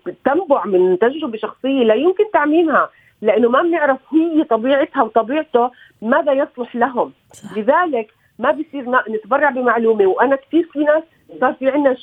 بتنبع 0.06 0.64
من 0.64 0.98
تجربة 0.98 1.38
شخصية 1.38 1.84
لا 1.84 1.94
يمكن 1.94 2.24
تعميمها 2.32 2.90
لأنه 3.22 3.48
ما 3.48 3.62
بنعرف 3.62 3.98
هي 4.12 4.44
طبيعتها 4.44 5.02
وطبيعته 5.02 5.70
ماذا 6.02 6.32
يصلح 6.32 6.76
لهم. 6.76 7.12
صح. 7.32 7.58
لذلك 7.58 8.10
ما 8.38 8.50
بصير 8.50 8.84
نتبرع 9.10 9.50
بمعلومة. 9.50 10.06
وأنا 10.06 10.36
كثير 10.36 10.68
في 10.72 10.78
ناس 10.78 11.02
صار 11.40 11.52
في 11.52 11.68
عندنا 11.68 11.96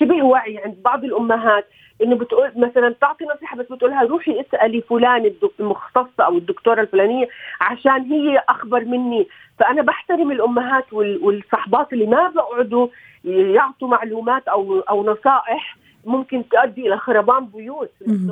شبه 0.00 0.22
وعي 0.22 0.58
عند 0.58 0.76
بعض 0.84 1.04
الأمهات 1.04 1.66
إنه 2.02 2.16
بتقول 2.16 2.52
مثلا 2.56 2.94
تعطي 3.00 3.24
نصيحة 3.24 3.56
بس 3.56 3.66
بتقولها 3.72 4.02
روحي 4.02 4.40
اسألي 4.40 4.80
فلان 4.80 5.32
المختصة 5.60 6.24
أو 6.24 6.38
الدكتورة 6.38 6.80
الفلانية 6.80 7.28
عشان 7.60 8.02
هي 8.02 8.42
أخبر 8.48 8.84
مني. 8.84 9.28
فأنا 9.58 9.82
بحترم 9.82 10.30
الأمهات 10.30 10.92
والصحبات 10.92 11.92
اللي 11.92 12.06
ما 12.06 12.28
بقعدوا 12.28 12.88
يعطوا 13.24 13.88
معلومات 13.88 14.48
أو 14.48 14.80
أو 14.80 15.02
نصائح 15.02 15.76
ممكن 16.06 16.44
تؤدي 16.48 16.86
إلى 16.86 16.98
خربان 16.98 17.46
بيوت. 17.46 17.90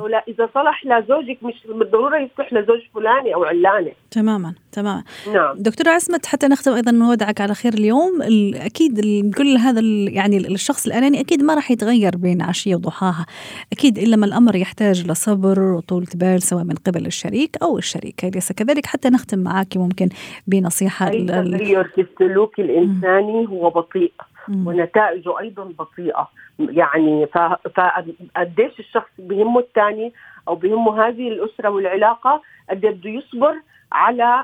لا 0.09 0.23
إذا 0.27 0.49
صلح 0.53 0.85
لزوجك 0.85 1.37
مش 1.43 1.67
بالضرورة 1.67 2.17
يصلح 2.17 2.53
لزوج 2.53 2.79
فلاني 2.93 3.35
أو 3.35 3.43
علانه 3.43 3.91
تماما 4.11 4.53
تماما. 4.71 5.03
نعم. 5.33 5.57
دكتورة 5.57 5.89
عصمت 5.89 6.25
حتى 6.25 6.47
نختم 6.47 6.73
أيضا 6.73 6.91
نودعك 6.91 7.41
على 7.41 7.53
خير 7.53 7.73
اليوم. 7.73 8.21
أكيد 8.55 9.01
كل 9.37 9.57
هذا 9.57 9.81
يعني 10.09 10.37
الشخص 10.37 10.85
الأناني 10.87 11.19
أكيد 11.19 11.43
ما 11.43 11.55
راح 11.55 11.71
يتغير 11.71 12.17
بين 12.17 12.41
عشية 12.41 12.75
وضحاها. 12.75 13.25
أكيد 13.71 13.97
إلا 13.97 14.15
ما 14.15 14.25
الأمر 14.25 14.55
يحتاج 14.55 15.07
لصبر 15.07 15.59
وطولة 15.59 16.07
بال 16.15 16.41
سواء 16.41 16.63
من 16.63 16.75
قبل 16.75 17.05
الشريك 17.05 17.57
أو 17.61 17.77
الشريكه 17.77 18.29
ليس 18.29 18.51
كذلك؟ 18.51 18.85
حتى 18.85 19.09
نختم 19.09 19.39
معك 19.39 19.77
ممكن 19.77 20.09
بنصيحة 20.47 21.07
التغير 21.07 21.83
في 21.83 22.01
السلوك 22.01 22.59
الإنساني 22.59 23.47
هو 23.47 23.69
بطيء. 23.69 24.11
ونتائجه 24.49 25.39
أيضا 25.39 25.63
بطيئة. 25.63 26.29
يعني 26.59 27.27
فقديش 27.75 28.79
الشخص 28.79 29.09
بهمه 29.19 29.59
الثاني 29.59 30.13
أو 30.47 30.55
بهمه 30.55 31.07
هذه 31.07 31.27
الأسرة 31.27 31.69
والعلاقة 31.69 32.41
قد 32.69 32.81
بده 32.81 33.09
يصبر 33.09 33.55
على 33.91 34.43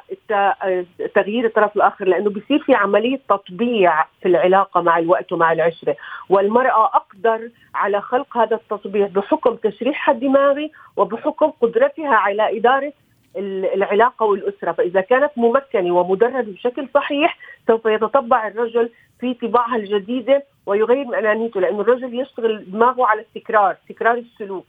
تغيير 1.16 1.46
الطرف 1.46 1.76
الآخر 1.76 2.06
لأنه 2.08 2.30
بصير 2.30 2.60
في 2.60 2.74
عملية 2.76 3.20
تطبيع 3.30 4.04
في 4.22 4.28
العلاقة 4.28 4.82
مع 4.82 4.98
الوقت 4.98 5.32
ومع 5.34 5.52
العشرة. 5.52 5.96
والمرأة 6.30 6.86
أقدر 6.86 7.50
على 7.76 8.02
خلق 8.02 8.38
هذا 8.38 8.56
التطبيع 8.56 9.08
بحكم 9.08 9.56
تشريحها 9.56 10.16
الدماغي 10.16 10.72
وبحكم 10.98 11.52
قدرتها 11.62 12.16
على 12.16 12.58
إدارة 12.58 12.94
العلاقة 13.38 14.26
والأسرة، 14.26 14.72
فإذا 14.72 15.02
كانت 15.02 15.32
ممكنة 15.38 15.96
ومدربة 15.96 16.42
بشكل 16.42 16.88
صحيح 16.94 17.38
سوف 17.68 17.86
يتطبع 17.86 18.48
الرجل 18.48 18.90
في 19.20 19.34
طباعها 19.34 19.76
الجديدة 19.76 20.44
ويغير 20.66 21.06
من 21.06 21.16
انانيته 21.16 21.62
لأنه 21.62 21.82
الرجل 21.82 22.20
يشتغل 22.20 22.72
دماغه 22.72 23.06
على 23.06 23.22
التكرار، 23.22 23.76
تكرار 23.90 24.14
السلوك. 24.18 24.66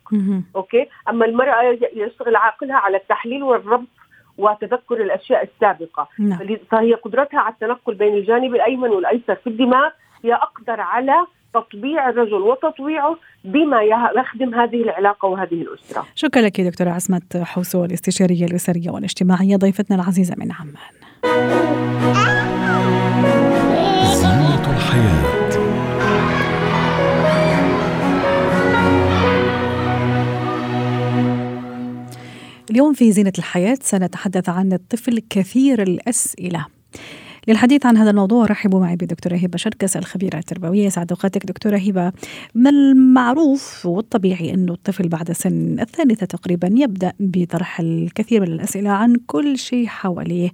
أوكي؟ 0.57 0.89
أما 1.09 1.27
المرأة 1.27 1.79
يشتغل 1.95 2.37
عقلها 2.37 2.77
على 2.77 2.97
التحليل 2.97 3.43
والربط 3.43 3.89
وتذكر 4.39 5.03
الأشياء 5.03 5.43
السابقة، 5.45 6.09
نعم. 6.19 6.39
فهي 6.71 6.95
قدرتها 6.95 7.41
على 7.41 7.53
التنقل 7.53 7.95
بين 7.95 8.15
الجانب 8.15 8.55
الأيمن 8.55 8.91
والأيسر 8.91 9.35
في 9.35 9.47
الدماغ 9.47 9.91
هي 10.25 10.35
أقدر 10.35 10.81
على 10.81 11.27
تطبيع 11.55 12.09
الرجل 12.09 12.43
وتطويعه 12.43 13.17
بما 13.45 13.83
يخدم 14.17 14.55
هذه 14.55 14.83
العلاقة 14.83 15.29
وهذه 15.29 15.63
الأسرة. 15.63 16.07
شكرا 16.15 16.43
لك 16.43 16.61
دكتورة 16.61 16.91
عصمت 16.91 17.37
حوسو 17.37 17.85
الاستشارية 17.85 18.45
الأسرية 18.45 18.91
والاجتماعية 18.91 19.57
ضيفتنا 19.57 19.97
العزيزة 19.97 20.35
من 20.39 20.53
عمان. 20.53 20.75
الحياة 24.71 25.29
اليوم 32.71 32.93
في 32.93 33.13
زينة 33.13 33.33
الحياة 33.39 33.79
سنتحدث 33.81 34.49
عن 34.49 34.73
الطفل 34.73 35.19
كثير 35.31 35.83
الأسئلة 35.83 36.67
للحديث 37.49 37.87
عن 37.87 37.97
هذا 37.97 38.11
الموضوع 38.11 38.47
رحبوا 38.47 38.81
معي 38.81 38.97
بدكتورة 38.97 39.37
هبة 39.37 39.59
شركس 39.59 39.97
الخبيرة 39.97 40.39
التربوية 40.39 40.89
سعد 40.89 41.13
أوقاتك 41.13 41.47
دكتورة 41.47 41.77
هبة. 41.77 42.13
ما 42.55 42.71
المعروف 42.71 43.87
والطبيعي 43.87 44.55
أنه 44.55 44.73
الطفل 44.73 45.09
بعد 45.09 45.33
سن 45.33 45.81
الثالثة 45.81 46.27
تقريبا 46.27 46.71
يبدأ 46.73 47.13
بطرح 47.21 47.81
الكثير 47.81 48.41
من 48.41 48.47
الأسئلة 48.47 48.91
عن 48.91 49.17
كل 49.27 49.59
شيء 49.59 49.87
حواليه. 49.87 50.51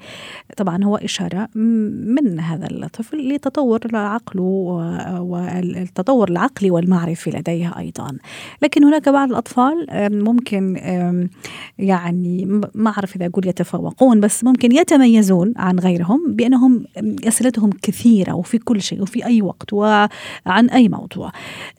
طبعا 0.57 0.85
هو 0.85 0.97
إشارة 0.97 1.49
من 1.55 2.41
هذا 2.41 2.67
الطفل 2.71 3.35
لتطور 3.35 3.81
عقله 3.95 4.43
والتطور 5.21 6.31
العقلي 6.31 6.71
والمعرفي 6.71 7.31
لديه 7.31 7.79
أيضا. 7.79 8.17
لكن 8.63 8.85
هناك 8.85 9.09
بعض 9.09 9.31
الأطفال 9.31 9.87
ممكن 10.25 10.77
يعني 11.79 12.61
ما 12.75 12.91
أعرف 12.91 13.17
إذا 13.17 13.27
أقول 13.27 13.47
يتفوقون 13.47 14.21
بس 14.21 14.45
ممكن 14.45 14.73
يتميزون 14.73 15.55
عن 15.57 15.79
غيرهم 15.79 16.35
بأنهم 16.35 16.84
أسئلتهم 17.29 17.71
كثيرة 17.83 18.35
وفي 18.35 18.59
كل 18.59 18.81
شيء 18.81 19.03
وفي 19.03 19.26
أي 19.26 19.43
وقت 19.43 19.73
وعن 19.73 20.71
أي 20.73 20.88
موضوع. 20.88 21.31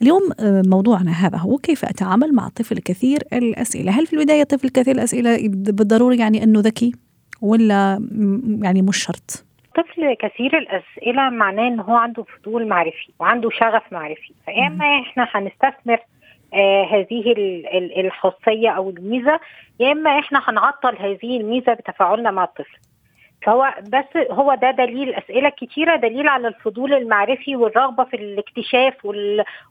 اليوم 0.02 0.22
آه، 0.40 0.62
موضوعنا 0.66 1.10
هذا 1.10 1.38
هو 1.38 1.56
كيف 1.56 1.84
أتعامل 1.84 2.34
مع 2.34 2.48
طفل 2.48 2.78
كثير 2.78 3.18
الأسئلة؟ 3.32 3.92
هل 3.92 4.06
في 4.06 4.12
البداية 4.12 4.44
طفل 4.44 4.68
كثير 4.68 4.94
الأسئلة 4.94 5.48
بالضرورة 5.48 6.14
يعني 6.14 6.42
أنه 6.42 6.60
ذكي 6.60 6.92
ولا 7.42 8.08
يعني 8.62 8.82
مش 8.82 8.96
شرط؟ 9.04 9.44
طفل 9.76 10.14
كثير 10.20 10.58
الأسئلة 10.58 11.30
معناه 11.30 11.68
أنه 11.68 11.82
هو 11.82 11.96
عنده 11.96 12.24
فضول 12.24 12.68
معرفي 12.68 13.12
وعنده 13.20 13.50
شغف 13.50 13.82
معرفي. 13.92 14.32
فيا 14.44 14.66
إما 14.66 14.84
إحنا 14.84 15.28
هنستثمر 15.34 15.98
آه 16.54 16.84
هذه 16.84 17.34
الخاصية 18.00 18.70
أو 18.70 18.90
الميزة 18.90 19.40
يا 19.80 19.92
إما 19.92 20.18
إحنا 20.18 20.42
هنعطل 20.44 20.96
هذه 20.98 21.40
الميزة 21.40 21.74
بتفاعلنا 21.74 22.30
مع 22.30 22.44
الطفل. 22.44 22.78
فهو 23.46 23.74
بس 23.88 24.30
هو 24.30 24.54
ده 24.54 24.70
دليل 24.70 25.14
أسئلة 25.14 25.48
كتيرة 25.48 25.96
دليل 25.96 26.28
على 26.28 26.48
الفضول 26.48 26.94
المعرفي 26.94 27.56
والرغبة 27.56 28.04
في 28.04 28.16
الاكتشاف 28.16 29.04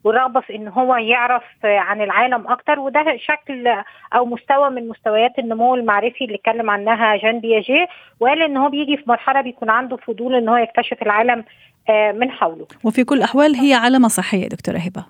والرغبة 0.03 0.39
في 0.39 0.55
إن 0.55 0.67
هو 0.67 0.96
يعرف 0.96 1.44
عن 1.63 2.01
العالم 2.01 2.48
أكتر 2.48 2.79
وده 2.79 3.17
شكل 3.17 3.67
أو 4.13 4.25
مستوى 4.25 4.70
من 4.70 4.89
مستويات 4.89 5.39
النمو 5.39 5.75
المعرفي 5.75 6.25
اللي 6.25 6.36
اتكلم 6.36 6.70
عنها 6.70 7.17
جان 7.17 7.39
بياجي 7.39 7.86
وقال 8.20 8.41
إن 8.41 8.58
هو 8.58 8.70
بيجي 8.70 8.98
في 8.98 9.03
مرحلة 9.08 9.41
بيكون 9.41 9.70
عنده 9.70 9.98
فضول 9.98 10.36
إن 10.36 10.50
هو 10.50 10.58
يكتشف 10.58 11.01
العالم 11.01 11.44
آه، 11.89 12.12
من 12.12 12.32
حوله. 12.32 12.67
وفي 12.84 13.03
كل 13.03 13.17
الأحوال 13.17 13.55
هي 13.55 13.74
علامة 13.74 14.08
صحية 14.08 14.48
دكتورة 14.48 14.77
هبة. 14.77 15.05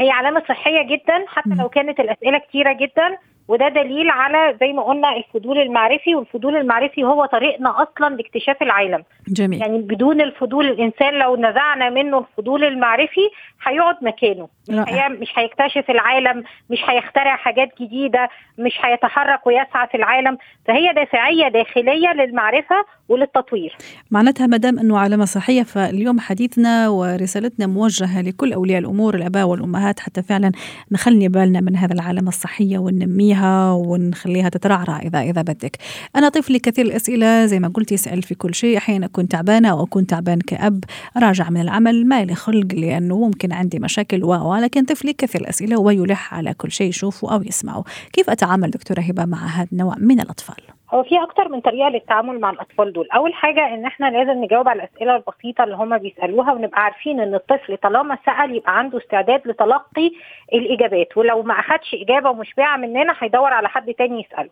هي 0.00 0.10
علامة 0.10 0.42
صحية 0.48 0.82
جدا 0.82 1.24
حتى 1.28 1.54
لو 1.58 1.68
كانت 1.68 2.00
الأسئلة 2.00 2.38
كتيرة 2.38 2.72
جدا. 2.72 3.18
وده 3.50 3.68
دليل 3.68 4.10
على 4.10 4.56
زي 4.60 4.72
ما 4.72 4.82
قلنا 4.82 5.16
الفضول 5.16 5.58
المعرفي 5.58 6.14
والفضول 6.14 6.56
المعرفي 6.56 7.04
هو 7.04 7.26
طريقنا 7.26 7.70
أصلا 7.82 8.14
لاكتشاف 8.14 8.62
العالم. 8.62 9.04
جميل. 9.28 9.60
يعني 9.60 9.78
بدون 9.78 10.20
الفضول 10.20 10.66
الإنسان 10.66 11.14
لو 11.14 11.36
نزعنا 11.36 11.90
منه 11.90 12.18
الفضول 12.18 12.64
المعرفي 12.64 13.20
هيقعد 13.66 13.96
مكانه. 14.02 14.48
مش, 14.68 14.88
هي... 14.88 15.08
مش 15.08 15.28
هيكتشف 15.34 15.90
العالم 15.90 16.44
مش 16.70 16.78
هيخترع 16.88 17.36
حاجات 17.36 17.68
جديدة 17.80 18.28
مش 18.58 18.72
هيتحرك 18.84 19.46
ويسعى 19.46 19.86
في 19.86 19.96
العالم. 19.96 20.38
فهي 20.66 20.92
دافعية 20.92 21.48
داخلية 21.48 22.12
للمعرفة 22.12 22.76
وللتطوير. 23.08 23.76
معناتها 24.10 24.46
ما 24.46 24.56
دام 24.56 24.78
أنه 24.78 24.98
علامة 24.98 25.24
صحية 25.24 25.62
فاليوم 25.62 26.20
حديثنا 26.20 26.88
ورسالتنا 26.88 27.66
موجهة 27.66 28.22
لكل 28.22 28.52
أولياء 28.52 28.78
الأمور 28.78 29.14
الأباء 29.14 29.46
والأمهات 29.46 30.00
حتى 30.00 30.22
فعلا 30.22 30.52
نخلي 30.92 31.28
بالنا 31.28 31.60
من 31.60 31.76
هذا 31.76 31.94
العلامة 31.94 32.28
الصحية 32.28 32.78
وننميها 32.78 33.39
ونخليها 33.74 34.48
تترعرع 34.48 34.98
اذا 34.98 35.20
إذا 35.20 35.42
بدك. 35.42 35.76
أنا 36.16 36.28
طفلي 36.28 36.58
كثير 36.58 36.84
الأسئلة 36.84 37.46
زي 37.46 37.60
ما 37.60 37.68
قلت 37.68 37.92
يسال 37.92 38.22
في 38.22 38.34
كل 38.34 38.54
شيء. 38.54 38.78
أحيانا 38.78 39.06
أكون 39.06 39.28
تعبانة 39.28 39.70
أو 39.70 39.84
أكون 39.84 40.06
تعبان 40.06 40.38
كأب 40.40 40.84
راجع 41.16 41.50
من 41.50 41.60
العمل 41.60 42.06
ما 42.06 42.24
لي 42.24 42.34
خلق 42.34 42.74
لأنه 42.74 43.18
ممكن 43.18 43.52
عندي 43.52 43.78
مشاكل 43.78 44.24
و 44.24 44.54
لكن 44.54 44.84
طفلي 44.84 45.12
كثير 45.12 45.40
الأسئلة 45.40 45.80
ويلح 45.80 46.34
على 46.34 46.54
كل 46.54 46.70
شيء 46.70 46.88
يشوفه 46.88 47.34
أو 47.34 47.42
يسمعه 47.42 47.84
كيف 48.12 48.30
أتعامل 48.30 48.70
دكتورة 48.70 49.00
هبة 49.00 49.24
مع 49.24 49.46
هذا 49.46 49.68
النوع 49.72 49.94
من 49.98 50.20
الأطفال؟ 50.20 50.79
هو 50.94 51.02
في 51.02 51.22
أكتر 51.22 51.48
من 51.48 51.60
طريقة 51.60 51.88
للتعامل 51.88 52.40
مع 52.40 52.50
الأطفال 52.50 52.92
دول. 52.92 53.08
أول 53.10 53.34
حاجة 53.34 53.74
إن 53.74 53.84
إحنا 53.86 54.06
لازم 54.06 54.44
نجاوب 54.44 54.68
على 54.68 54.82
الأسئلة 54.82 55.16
البسيطة 55.16 55.64
اللي 55.64 55.76
هم 55.76 55.98
بيسألوها 55.98 56.52
ونبقى 56.52 56.82
عارفين 56.84 57.20
إن 57.20 57.34
الطفل 57.34 57.76
طالما 57.76 58.18
سأل 58.26 58.56
يبقى 58.56 58.78
عنده 58.78 58.98
استعداد 58.98 59.48
لتلقي 59.48 60.10
الإجابات. 60.52 61.16
ولو 61.16 61.42
ما 61.42 61.54
أخدش 61.60 61.94
إجابة 61.94 62.32
مشبعه 62.32 62.76
مننا 62.76 63.14
هيدور 63.20 63.52
على 63.52 63.68
حد 63.68 63.94
تاني 63.94 64.20
يسأله. 64.20 64.50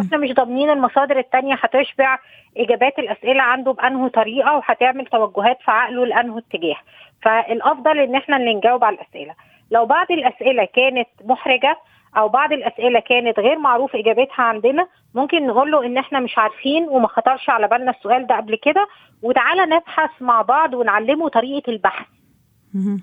وإحنا 0.00 0.18
مش 0.18 0.32
ضامنين 0.32 0.70
المصادر 0.70 1.18
التانية 1.18 1.54
هتشبع 1.54 2.18
إجابات 2.56 2.98
الأسئلة 2.98 3.42
عنده 3.42 3.72
بأنه 3.72 4.08
طريقة 4.08 4.56
وهتعمل 4.56 5.06
توجهات 5.06 5.58
في 5.64 5.70
عقله 5.70 6.06
لأنه 6.06 6.38
اتجاه. 6.38 6.76
فالأفضل 7.22 7.98
إن 7.98 8.14
إحنا 8.14 8.36
اللي 8.36 8.54
نجاوب 8.54 8.84
على 8.84 8.96
الأسئلة. 8.96 9.34
لو 9.70 9.86
بعض 9.86 10.06
الأسئلة 10.10 10.64
كانت 10.64 11.08
محرجة 11.24 11.76
أو 12.16 12.28
بعض 12.28 12.52
الأسئلة 12.52 13.00
كانت 13.00 13.38
غير 13.40 13.58
معروف 13.58 13.96
إجابتها 13.96 14.42
عندنا 14.42 14.88
ممكن 15.14 15.46
نقول 15.46 15.70
له 15.70 15.86
إن 15.86 15.98
إحنا 15.98 16.20
مش 16.20 16.38
عارفين 16.38 16.88
وما 16.88 17.08
خطرش 17.08 17.50
على 17.50 17.68
بالنا 17.68 17.90
السؤال 17.90 18.26
ده 18.26 18.36
قبل 18.36 18.56
كده 18.62 18.86
وتعالى 19.22 19.62
نبحث 19.66 20.10
مع 20.20 20.42
بعض 20.42 20.74
ونعلمه 20.74 21.28
طريقة 21.28 21.70
البحث. 21.70 22.06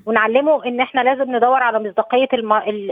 ونعلمه 0.06 0.66
إن 0.66 0.80
إحنا 0.80 1.02
لازم 1.02 1.36
ندور 1.36 1.64
على 1.64 1.80
مصداقية 1.80 2.28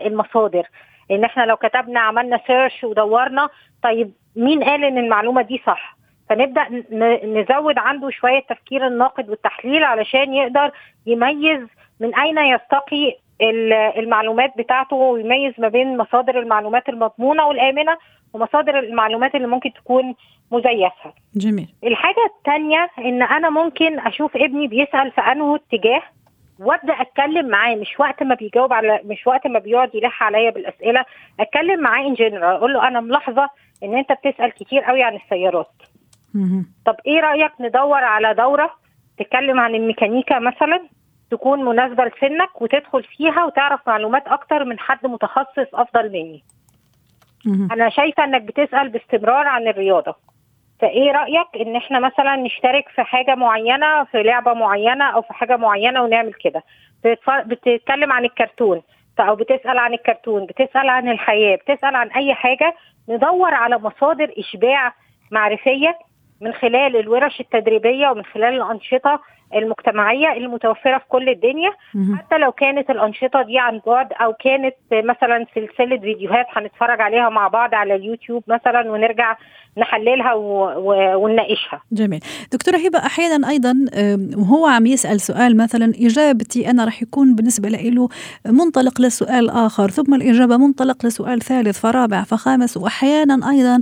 المصادر. 0.08 0.64
إن 1.12 1.24
إحنا 1.24 1.44
لو 1.46 1.56
كتبنا 1.58 2.00
عملنا 2.00 2.40
سيرش 2.48 2.84
ودورنا 2.84 3.50
طيب 3.84 4.12
مين 4.36 4.64
قال 4.64 4.84
إن 4.84 4.98
المعلومة 4.98 5.42
دي 5.42 5.62
صح؟ 5.66 5.98
فنبدأ 6.30 6.68
نزود 7.26 7.78
عنده 7.78 8.10
شوية 8.10 8.40
تفكير 8.40 8.88
الناقد 8.88 9.30
والتحليل 9.30 9.84
علشان 9.84 10.34
يقدر 10.34 10.72
يميز 11.06 11.68
من 12.00 12.16
أين 12.16 12.38
يستقي 12.38 13.16
المعلومات 13.98 14.58
بتاعته 14.58 14.96
ويميز 14.96 15.54
ما 15.58 15.68
بين 15.68 15.98
مصادر 15.98 16.40
المعلومات 16.40 16.90
المضمونة 16.90 17.48
والآمنة 17.48 17.98
ومصادر 18.34 18.80
المعلومات 18.80 19.36
اللي 19.36 19.48
ممكن 19.48 19.74
تكون 19.74 20.16
مزيفة. 20.52 21.14
جميل. 21.36 21.68
الحاجة 21.84 22.26
الثانية 22.38 22.90
إن 23.00 23.22
أنا 23.24 23.50
ممكن 23.50 24.00
أشوف 24.00 24.38
ابني 24.38 24.68
بيسأل 24.68 25.12
في 25.12 25.22
انه 25.22 25.56
اتجاه 25.56 26.02
وأبدأ 26.60 26.94
أتكلم 26.94 27.48
معاه 27.48 27.76
مش 27.76 28.00
وقت 28.00 28.24
ما 28.24 28.36
بيجاوب 28.36 28.74
على 28.74 29.00
مش 29.06 29.28
وقت 29.28 29.48
ما 29.48 29.60
بيقعد 29.60 29.96
يلح 29.96 30.24
عليا 30.24 30.50
بالأسئلة 30.50 31.06
أتكلم 31.40 31.80
معاه 31.82 32.08
ان 32.08 32.14
جنرال 32.14 32.56
أقول 32.56 32.74
له 32.74 32.88
أنا 32.88 33.00
ملاحظة 33.02 33.50
إن 33.84 33.98
أنت 33.98 34.12
بتسأل 34.12 34.52
كتير 34.52 34.82
قوي 34.84 35.04
عن 35.04 35.16
السيارات. 35.16 35.72
طب 36.86 36.96
إيه 37.08 37.20
رأيك 37.20 37.52
ندور 37.60 38.04
على 38.04 38.34
دورة 38.34 38.72
تتكلم 39.18 39.60
عن 39.60 39.76
الميكانيكا 39.76 40.40
مثلا 40.40 40.80
تكون 41.32 41.66
مناسبة 41.66 42.06
لسنك 42.06 42.62
وتدخل 42.62 43.04
فيها 43.04 43.46
وتعرف 43.46 43.80
معلومات 43.88 44.28
أكتر 44.28 44.66
من 44.66 44.80
حد 44.80 45.06
متخصص 45.08 45.68
أفضل 45.74 46.10
مني. 46.10 46.44
أنا 47.72 47.90
شايفة 47.90 48.24
إنك 48.24 48.42
بتسأل 48.42 48.90
باستمرار 48.90 49.48
عن 49.48 49.68
الرياضة. 49.68 50.16
فإيه 50.80 51.12
رأيك 51.12 51.48
إن 51.68 51.76
إحنا 51.76 52.00
مثلا 52.00 52.36
نشترك 52.36 52.90
في 52.90 53.04
حاجة 53.04 53.36
معينة 53.36 54.04
في 54.04 54.24
لعبة 54.24 54.54
معينة 54.54 55.06
أو 55.06 55.22
في 55.22 55.34
حاجة 55.34 55.58
معينة 55.58 56.04
ونعمل 56.04 56.34
كده؟ 56.34 56.64
بتتكلم 57.46 58.12
عن 58.12 58.26
الكرتون 58.26 58.82
أو 59.20 59.36
بتسأل 59.36 59.78
عن 59.78 59.94
الكرتون 59.94 60.46
بتسأل 60.46 60.90
عن 60.90 61.10
الحياة 61.10 61.56
بتسأل 61.56 61.96
عن 61.96 62.08
أي 62.08 62.34
حاجة 62.34 62.76
ندور 63.10 63.54
على 63.54 63.78
مصادر 63.78 64.34
إشباع 64.38 64.94
معرفية 65.32 65.98
من 66.42 66.54
خلال 66.54 66.96
الورش 66.96 67.40
التدريبية 67.40 68.10
ومن 68.10 68.26
خلال 68.26 68.54
الأنشطة 68.62 69.22
المجتمعية 69.56 70.34
المتوفرة 70.34 70.98
في 70.98 71.06
كل 71.10 71.30
الدنيا 71.30 71.72
حتى 72.18 72.38
لو 72.38 72.52
كانت 72.52 72.90
الأنشطة 72.90 73.42
دي 73.42 73.60
عن 73.60 73.82
بعد 73.86 74.14
أو 74.14 74.34
كانت 74.34 74.76
مثلا 74.92 75.46
سلسلة 75.56 75.98
فيديوهات 75.98 76.46
هنتفرج 76.50 77.02
عليها 77.02 77.30
مع 77.30 77.48
بعض 77.48 77.76
على 77.76 77.96
اليوتيوب 77.96 78.44
مثلا 78.48 78.92
ونرجع 78.92 79.36
نحللها 79.78 80.34
ونناقشها. 81.16 81.82
جميل، 81.92 82.20
دكتورة 82.52 82.78
هبة 82.78 83.00
أحيانا 83.00 83.50
أيضا 83.50 83.74
وهو 84.38 84.66
عم 84.66 84.86
يسأل 84.86 85.22
سؤال 85.22 85.58
مثلا 85.58 85.94
إجابتي 86.00 86.70
أنا 86.70 86.86
رح 86.86 87.02
يكون 87.02 87.36
بالنسبة 87.36 87.70
له 87.70 88.10
منطلق 88.46 89.02
لسؤال 89.02 89.50
آخر 89.50 89.90
ثم 89.90 90.14
الإجابة 90.14 90.58
منطلق 90.58 91.06
لسؤال 91.06 91.42
ثالث 91.42 91.80
فرابع 91.80 92.24
فخامس 92.24 92.78
وأحيانا 92.78 93.50
أيضا 93.50 93.82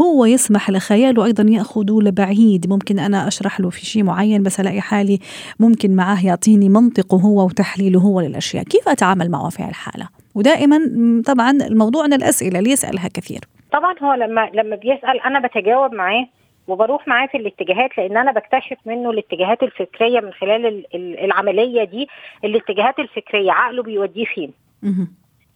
هو 0.00 0.24
يسمح 0.24 0.70
لخياله 0.70 1.24
أيضا 1.24 1.50
يأخذه 1.50 1.98
لبعيد 2.02 2.68
ممكن 2.68 2.98
أنا 2.98 3.28
أشرح 3.28 3.60
له 3.60 3.70
في 3.70 3.86
شيء 3.86 4.02
معين 4.02 4.42
بس 4.42 4.60
الاقي 4.60 4.80
حالي 4.80 5.18
ممكن 5.60 5.96
معاه 5.96 6.26
يعطيني 6.26 6.68
منطقه 6.68 7.16
هو 7.16 7.46
وتحليله 7.46 8.00
هو 8.00 8.20
للأشياء، 8.20 8.64
كيف 8.64 8.88
أتعامل 8.88 9.30
معه 9.30 9.48
في 9.48 9.68
الحالة؟ 9.68 10.08
ودائما 10.34 10.78
طبعا 11.26 11.50
الموضوع 11.50 12.06
من 12.06 12.12
الأسئلة 12.12 12.58
اللي 12.58 12.70
يسالها 12.70 13.08
كثير. 13.14 13.40
طبعا 13.72 13.94
هو 14.02 14.14
لما 14.14 14.50
لما 14.54 14.76
بيسأل 14.76 15.20
أنا 15.20 15.38
بتجاوب 15.40 15.94
معاه 15.94 16.26
وبروح 16.68 17.08
معاه 17.08 17.26
في 17.26 17.36
الاتجاهات 17.36 17.98
لأن 17.98 18.16
أنا 18.16 18.32
بكتشف 18.32 18.76
منه 18.86 19.10
الاتجاهات 19.10 19.62
الفكرية 19.62 20.20
من 20.20 20.32
خلال 20.32 20.84
العملية 21.24 21.84
دي 21.84 22.08
الاتجاهات 22.44 22.98
الفكرية 22.98 23.52
عقله 23.52 23.82
بيوديه 23.82 24.24
فين. 24.24 24.52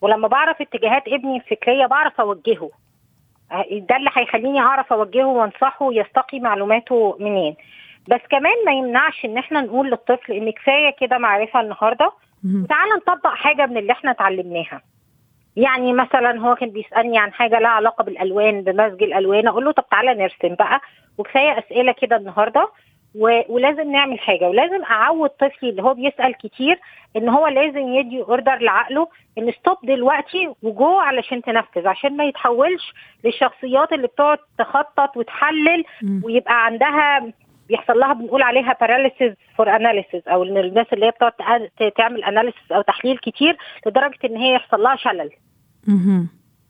ولما 0.00 0.28
بعرف 0.28 0.60
اتجاهات 0.60 1.02
ابني 1.08 1.36
الفكرية 1.36 1.86
بعرف 1.86 2.20
أوجهه. 2.20 2.70
ده 3.70 3.96
اللي 3.96 4.10
هيخليني 4.12 4.60
أعرف 4.60 4.92
أوجهه 4.92 5.26
وأنصحه 5.26 5.92
يستقي 5.92 6.40
معلوماته 6.40 7.16
منين. 7.20 7.54
بس 8.08 8.20
كمان 8.30 8.54
ما 8.66 8.72
يمنعش 8.72 9.24
إن 9.24 9.38
إحنا 9.38 9.60
نقول 9.60 9.90
للطفل 9.90 10.32
إن 10.32 10.50
كفاية 10.50 10.90
كده 11.00 11.18
معرفة 11.18 11.60
النهارده. 11.60 12.12
تعال 12.68 12.88
نطبق 12.96 13.34
حاجة 13.34 13.66
من 13.66 13.76
اللي 13.76 13.92
إحنا 13.92 14.10
اتعلمناها. 14.10 14.82
يعني 15.56 15.92
مثلا 15.92 16.40
هو 16.40 16.54
كان 16.54 16.70
بيسألني 16.70 17.18
عن 17.18 17.32
حاجة 17.32 17.58
لها 17.58 17.70
علاقة 17.70 18.04
بالألوان 18.04 18.62
بمزج 18.62 19.02
الألوان 19.02 19.48
أقول 19.48 19.64
له 19.64 19.72
طب 19.72 19.84
تعالى 19.90 20.14
نرسم 20.14 20.54
بقى 20.54 20.80
وكفاية 21.18 21.58
أسئلة 21.58 21.92
كده 21.92 22.16
النهارده 22.16 22.68
و... 23.14 23.40
ولازم 23.48 23.92
نعمل 23.92 24.18
حاجة 24.18 24.44
ولازم 24.48 24.82
أعود 24.84 25.30
طفلي 25.30 25.70
اللي 25.70 25.82
هو 25.82 25.94
بيسأل 25.94 26.34
كتير 26.34 26.80
إن 27.16 27.28
هو 27.28 27.46
لازم 27.46 27.88
يدي 27.88 28.22
order 28.22 28.54
لعقله 28.58 29.08
إن 29.38 29.52
stop 29.52 29.76
دلوقتي 29.82 30.54
وجو 30.62 30.98
علشان 30.98 31.42
تنفذ 31.42 31.86
عشان 31.88 32.16
ما 32.16 32.24
يتحولش 32.24 32.92
للشخصيات 33.24 33.92
اللي 33.92 34.06
بتقعد 34.06 34.38
تخطط 34.58 35.16
وتحلل. 35.16 35.84
ويبقى 36.24 36.64
عندها 36.64 37.32
بيحصل 37.72 37.98
لها 37.98 38.12
بنقول 38.12 38.42
عليها 38.42 38.76
paralysis 38.80 39.32
for 39.56 39.76
analysis 39.76 40.28
أو 40.28 40.42
إن 40.44 40.56
الناس 40.58 40.86
اللي 40.92 41.06
هي 41.06 41.10
بتقعد 41.10 41.68
تعمل 41.96 42.24
analysis 42.24 42.72
أو 42.72 42.82
تحليل 42.82 43.18
كتير 43.18 43.56
لدرجة 43.86 44.18
إن 44.24 44.36
هي 44.36 44.54
يحصل 44.54 44.80
لها 44.82 44.96
شلل. 44.96 45.30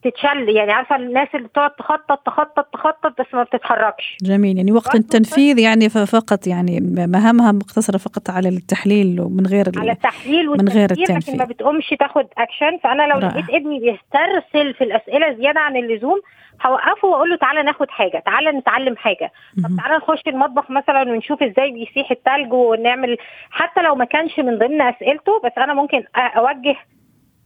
تتشل 0.04 0.48
يعني 0.48 0.72
عارفة 0.72 0.96
الناس 0.96 1.28
اللي 1.34 1.48
بتقعد 1.48 1.70
تخطط 1.70 2.18
تخطط 2.26 2.66
تخطط 2.72 3.20
بس 3.20 3.26
ما 3.34 3.42
بتتحركش. 3.42 4.16
جميل 4.22 4.56
يعني 4.56 4.72
وقت 4.72 4.94
التنفيذ 4.94 5.58
يعني 5.58 5.88
فقط 5.88 6.46
يعني 6.46 6.80
مهامها 7.06 7.52
مقتصرة 7.52 7.98
فقط 7.98 8.30
على 8.30 8.48
التحليل 8.48 9.20
ومن 9.20 9.46
غير 9.46 9.66
على 9.76 9.92
التحليل 9.92 10.46
من 10.46 10.68
غير 10.68 10.90
التنفيذ 10.90 11.34
لكن 11.34 11.38
ما 11.38 11.44
بتقومش 11.44 11.88
تاخد 11.98 12.26
اكشن 12.38 12.78
فأنا 12.84 13.02
لو 13.02 13.18
لقيت 13.18 13.50
ابني 13.50 13.78
بيسترسل 13.80 14.74
في 14.74 14.84
الأسئلة 14.84 15.32
زيادة 15.32 15.60
عن 15.60 15.76
اللزوم 15.76 16.20
هوقفه 16.66 17.08
وأقول 17.08 17.30
له 17.30 17.36
تعالى 17.36 17.62
ناخد 17.62 17.90
حاجة 17.90 18.22
تعالى 18.26 18.50
نتعلم 18.50 18.96
حاجة. 18.96 19.32
طب 19.64 19.76
تعالى 19.76 19.96
نخش 19.96 20.22
المطبخ 20.26 20.70
مثلا 20.70 21.02
ونشوف 21.02 21.42
إزاي 21.42 21.70
بيسيح 21.70 22.10
التلج 22.10 22.52
ونعمل 22.52 23.16
حتى 23.50 23.82
لو 23.82 23.94
ما 23.94 24.04
كانش 24.04 24.38
من 24.38 24.58
ضمن 24.58 24.82
أسئلته 24.82 25.40
بس 25.44 25.52
أنا 25.58 25.74
ممكن 25.74 26.04
أوجه 26.16 26.76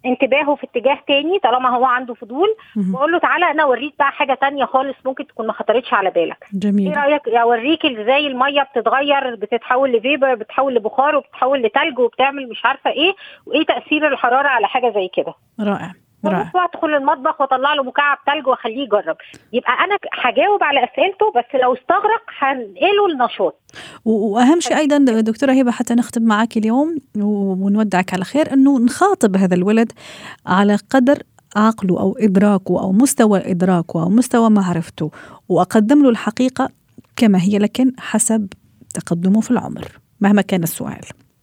انتباهه 0.06 0.54
في 0.54 0.64
اتجاه 0.66 0.98
تاني 1.08 1.38
طالما 1.38 1.68
هو 1.68 1.84
عنده 1.84 2.14
فضول. 2.14 2.48
واقول 2.94 3.12
له 3.12 3.18
تعالى 3.18 3.50
أنا 3.50 3.62
اوريك 3.62 3.94
بقى 3.98 4.12
حاجة 4.12 4.34
تانية 4.34 4.64
خالص 4.64 4.96
ممكن 5.04 5.26
تكون 5.26 5.46
ما 5.46 5.52
خطرتش 5.52 5.94
على 5.94 6.10
بالك. 6.10 6.44
جميل. 6.52 6.88
إيه 6.88 7.04
رأيك؟ 7.04 7.28
اوريك 7.28 7.86
إزاي 7.86 8.26
المية 8.26 8.62
بتتغير 8.62 9.34
بتتحول 9.34 9.92
ل 9.92 9.99
vapor 9.99 10.34
بتتحول 10.34 10.74
لبخار 10.74 11.16
وبتتحول 11.16 11.62
لتلج 11.62 11.98
وبتعمل 11.98 12.48
مش 12.48 12.64
عارفة 12.64 12.90
إيه 12.90 13.14
وايه 13.46 13.64
تأثير 13.66 14.08
الحرارة 14.08 14.48
على 14.48 14.66
حاجة 14.66 14.92
زي 14.94 15.08
كده. 15.16 15.34
رائع 15.60 15.92
رائع. 16.24 16.50
ادخل 16.76 16.94
المطبخ 16.94 17.40
واطلع 17.40 17.74
له 17.74 17.82
مكعب 17.82 18.18
ثلج 18.26 18.46
واخليه 18.46 18.82
يجرب. 18.82 19.16
يبقى 19.52 19.72
أنا 19.84 19.96
هجاوب 20.12 20.62
على 20.62 20.80
اسئلته 20.84 21.32
بس 21.36 21.60
لو 21.62 21.74
استغرق 21.74 22.22
هنقله 22.38 23.06
النشاط 23.12 23.60
وأهم 24.04 24.60
شيء 24.60 24.76
أيضا 24.76 24.98
دكتورة 25.20 25.52
هبة 25.52 25.70
حتى 25.70 25.94
نختم 25.94 26.22
معك 26.22 26.56
اليوم 26.56 26.96
ونودعك 27.16 28.14
على 28.14 28.24
خير 28.24 28.52
أنه 28.52 28.78
نخاطب 28.80 29.36
هذا 29.36 29.54
الولد 29.54 29.92
على 30.46 30.78
قدر 30.90 31.18
عقله 31.56 32.00
أو 32.00 32.16
إدراكه 32.20 32.80
أو 32.82 32.92
مستوى 32.92 33.50
إدراكه 33.50 34.02
أو 34.02 34.08
مستوى 34.08 34.50
معرفته 34.50 35.10
وأقدم 35.48 36.02
له 36.02 36.08
الحقيقة 36.08 36.68
كما 37.16 37.38
هي 37.40 37.58
لكن 37.58 37.92
حسب 37.98 38.48
تقدمه 38.94 39.40
في 39.40 39.50
العمر 39.50 39.84
مهما 40.20 40.42
كان 40.42 40.62
السؤال. 40.62 41.00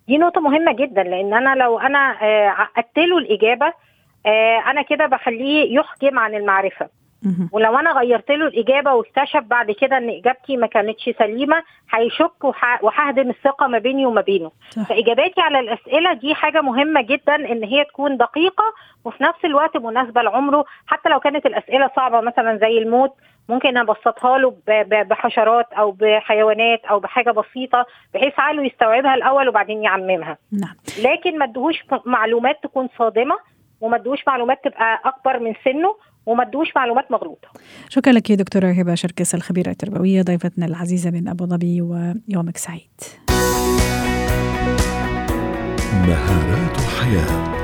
دي 0.07 0.17
نقطة 0.17 0.41
مهمة 0.41 0.73
جدا 0.73 1.03
لأن 1.03 1.33
أنا 1.33 1.55
لو 1.63 1.79
أنا 1.79 1.97
عقدت 2.49 2.97
له 2.97 3.17
الإجابة 3.17 3.73
أنا 4.67 4.81
كده 4.81 5.05
بخليه 5.05 5.79
يحكم 5.79 6.19
عن 6.19 6.35
المعرفة. 6.35 6.89
ولو 7.51 7.77
أنا 7.77 7.91
غيرت 7.91 8.31
له 8.31 8.47
الإجابة 8.47 8.93
واكتشف 8.93 9.39
بعد 9.39 9.71
كده 9.71 9.97
إن 9.97 10.09
إجابتي 10.09 10.57
ما 10.57 10.67
كانتش 10.67 11.09
سليمة 11.19 11.63
هيشك 11.93 12.43
وههدم 12.81 13.29
الثقة 13.29 13.67
ما 13.67 13.79
بيني 13.79 14.05
وما 14.05 14.21
بينه. 14.21 14.51
صح. 14.69 14.83
فإجاباتي 14.83 15.41
على 15.41 15.59
الأسئلة 15.59 16.13
دي 16.13 16.35
حاجة 16.35 16.61
مهمة 16.61 17.01
جدا 17.01 17.35
إن 17.35 17.63
هي 17.63 17.83
تكون 17.83 18.17
دقيقة 18.17 18.63
وفي 19.05 19.23
نفس 19.23 19.45
الوقت 19.45 19.77
مناسبة 19.77 20.21
لعمره. 20.21 20.65
حتى 20.87 21.09
لو 21.09 21.19
كانت 21.19 21.45
الأسئلة 21.45 21.89
صعبة 21.95 22.21
مثلا 22.21 22.57
زي 22.57 22.77
الموت 22.77 23.11
ممكن 23.49 23.77
أبسطها 23.77 24.37
له 24.37 24.55
بحشرات 25.03 25.73
أو 25.73 25.91
بحيوانات 25.91 26.85
أو 26.85 26.99
بحاجة 26.99 27.31
بسيطة 27.31 27.85
بحيث 28.13 28.33
عقله 28.39 28.63
يستوعبها 28.63 29.15
الأول 29.15 29.49
وبعدين 29.49 29.83
يعممها. 29.83 30.37
نعم. 30.51 30.75
لكن 31.03 31.37
ما 31.39 31.45
ادهوش 31.45 31.83
معلومات 32.05 32.63
تكون 32.63 32.89
صادمة. 32.97 33.35
وما 33.83 33.95
ادوش 33.95 34.19
معلومات 34.27 34.57
تبقى 34.63 35.01
اكبر 35.05 35.39
من 35.39 35.53
سنه 35.63 35.95
وما 36.25 36.43
ادوش 36.43 36.67
معلومات 36.75 37.11
مغلوطة. 37.11 37.47
شكرا 37.89 38.13
لك 38.13 38.31
دكتوره 38.31 38.71
هبه 38.71 38.95
شركس 38.95 39.35
الخبيرة 39.35 39.69
التربوية 39.69 40.21
ضيفتنا 40.21 40.65
العزيزة 40.65 41.11
من 41.11 41.27
أبو 41.27 41.45
ظبي 41.45 41.81
ويومك 41.81 42.57
سعيد. 42.57 43.01
مهارات 46.07 46.77
الحياة 46.77 47.62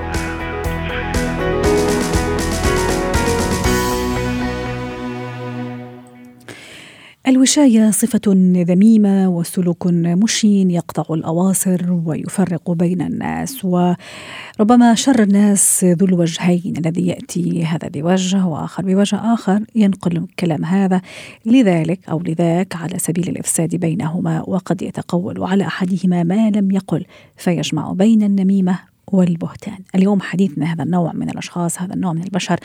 الوشاية 7.29 7.91
صفة 7.91 8.21
ذميمة 8.67 9.29
وسلوك 9.29 9.87
مشين 9.87 10.71
يقطع 10.71 11.13
الأواصر 11.15 11.93
ويفرق 12.05 12.71
بين 12.71 13.01
الناس 13.01 13.65
وربما 13.65 14.95
شر 14.95 15.23
الناس 15.23 15.83
ذو 15.83 16.05
الوجهين 16.05 16.73
الذي 16.77 17.07
يأتي 17.07 17.63
هذا 17.65 17.87
بوجه 17.87 18.45
وآخر 18.45 18.83
بوجه 18.83 19.33
آخر 19.33 19.65
ينقل 19.75 20.17
الكلام 20.17 20.65
هذا 20.65 21.01
لذلك 21.45 22.09
أو 22.09 22.19
لذاك 22.19 22.75
على 22.75 22.99
سبيل 22.99 23.29
الإفساد 23.29 23.75
بينهما 23.75 24.43
وقد 24.47 24.81
يتقول 24.81 25.43
على 25.43 25.67
أحدهما 25.67 26.23
ما 26.23 26.49
لم 26.49 26.71
يقل 26.71 27.05
فيجمع 27.37 27.91
بين 27.91 28.23
النميمة 28.23 28.79
والبهتان. 29.13 29.77
اليوم 29.95 30.21
حديثنا 30.21 30.73
هذا 30.73 30.83
النوع 30.83 31.13
من 31.13 31.29
الأشخاص 31.29 31.81
هذا 31.81 31.93
النوع 31.93 32.13
من 32.13 32.23
البشر 32.23 32.59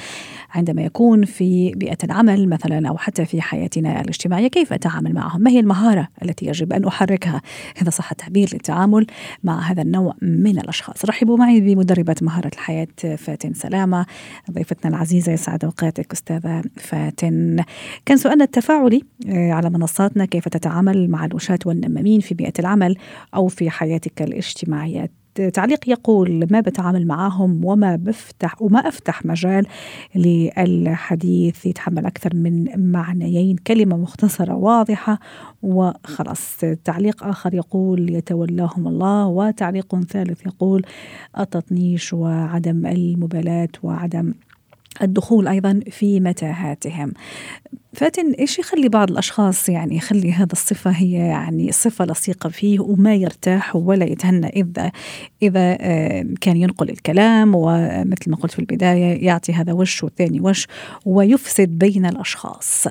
عندما 0.50 0.82
يكون 0.82 1.24
في 1.24 1.72
بيئة 1.76 1.98
العمل 2.04 2.48
مثلا 2.48 2.88
أو 2.88 2.96
حتى 2.96 3.24
في 3.24 3.40
حياتنا 3.40 4.00
الاجتماعية 4.00 4.48
كيف 4.48 4.72
أتعامل 4.72 5.14
معهم؟ 5.14 5.42
ما 5.42 5.50
هي 5.50 5.60
المهارة 5.60 6.08
التي 6.22 6.46
يجب 6.46 6.72
أن 6.72 6.84
أحركها؟ 6.84 7.42
إذا 7.82 7.90
صح 7.90 8.10
التعبير 8.10 8.48
للتعامل 8.52 9.06
مع 9.44 9.60
هذا 9.60 9.82
النوع 9.82 10.14
من 10.22 10.58
الأشخاص. 10.58 11.04
رحبوا 11.04 11.36
معي 11.36 11.60
بمدربة 11.60 12.16
مهارة 12.22 12.50
الحياة 12.54 13.16
فاتن 13.16 13.52
سلامة 13.52 14.06
ضيفتنا 14.50 14.96
العزيزة 14.96 15.32
يسعد 15.32 15.64
أوقاتك 15.64 16.12
أستاذة 16.12 16.62
فاتن. 16.76 17.64
كان 18.06 18.16
سؤالنا 18.16 18.44
التفاعلي 18.44 19.02
آه، 19.28 19.52
على 19.52 19.70
منصاتنا 19.70 20.24
كيف 20.24 20.48
تتعامل 20.48 21.10
مع 21.10 21.24
الوشاة 21.24 21.58
والنمامين 21.66 22.20
في 22.20 22.34
بيئة 22.34 22.52
العمل 22.58 22.96
أو 23.34 23.48
في 23.48 23.70
حياتك 23.70 24.22
الاجتماعية؟ 24.22 25.23
تعليق 25.34 25.88
يقول 25.88 26.46
ما 26.50 26.60
بتعامل 26.60 27.06
معهم 27.06 27.64
وما 27.64 27.96
بفتح 27.96 28.62
وما 28.62 28.78
أفتح 28.78 29.24
مجال 29.26 29.66
للحديث 30.14 31.66
يتحمل 31.66 32.06
أكثر 32.06 32.36
من 32.36 32.64
معنيين. 32.92 33.56
كلمة 33.56 33.96
مختصرة 33.96 34.54
واضحة 34.54 35.18
وخلاص. 35.62 36.56
تعليق 36.84 37.24
آخر 37.24 37.54
يقول 37.54 38.10
يتولاهم 38.10 38.88
الله 38.88 39.26
وتعليق 39.26 40.00
ثالث 40.00 40.46
يقول 40.46 40.82
التطنيش 41.38 42.12
وعدم 42.12 42.86
المبالاة 42.86 43.68
وعدم 43.82 44.34
الدخول 45.02 45.48
أيضا 45.48 45.80
في 45.90 46.20
متاهاتهم 46.20 47.12
فاتن 47.94 48.32
إيش 48.32 48.58
يخلي 48.58 48.88
بعض 48.88 49.10
الأشخاص 49.10 49.68
يعني 49.68 49.96
يخلي 49.96 50.32
هذا 50.32 50.52
الصفة 50.52 50.90
هي 50.90 51.12
يعني 51.12 51.72
صفة 51.72 52.04
لصيقة 52.04 52.48
فيه 52.48 52.80
وما 52.80 53.14
يرتاح 53.14 53.76
ولا 53.76 54.04
يتهنى 54.04 54.46
إذا 54.46 54.92
إذا 55.42 55.74
كان 56.40 56.56
ينقل 56.56 56.90
الكلام 56.90 57.54
ومثل 57.54 58.30
ما 58.30 58.36
قلت 58.36 58.52
في 58.52 58.58
البداية 58.58 59.26
يعطي 59.26 59.52
هذا 59.52 59.72
وش 59.72 60.04
والثاني 60.04 60.40
وش 60.40 60.66
ويفسد 61.06 61.78
بين 61.78 62.06
الأشخاص. 62.06 62.86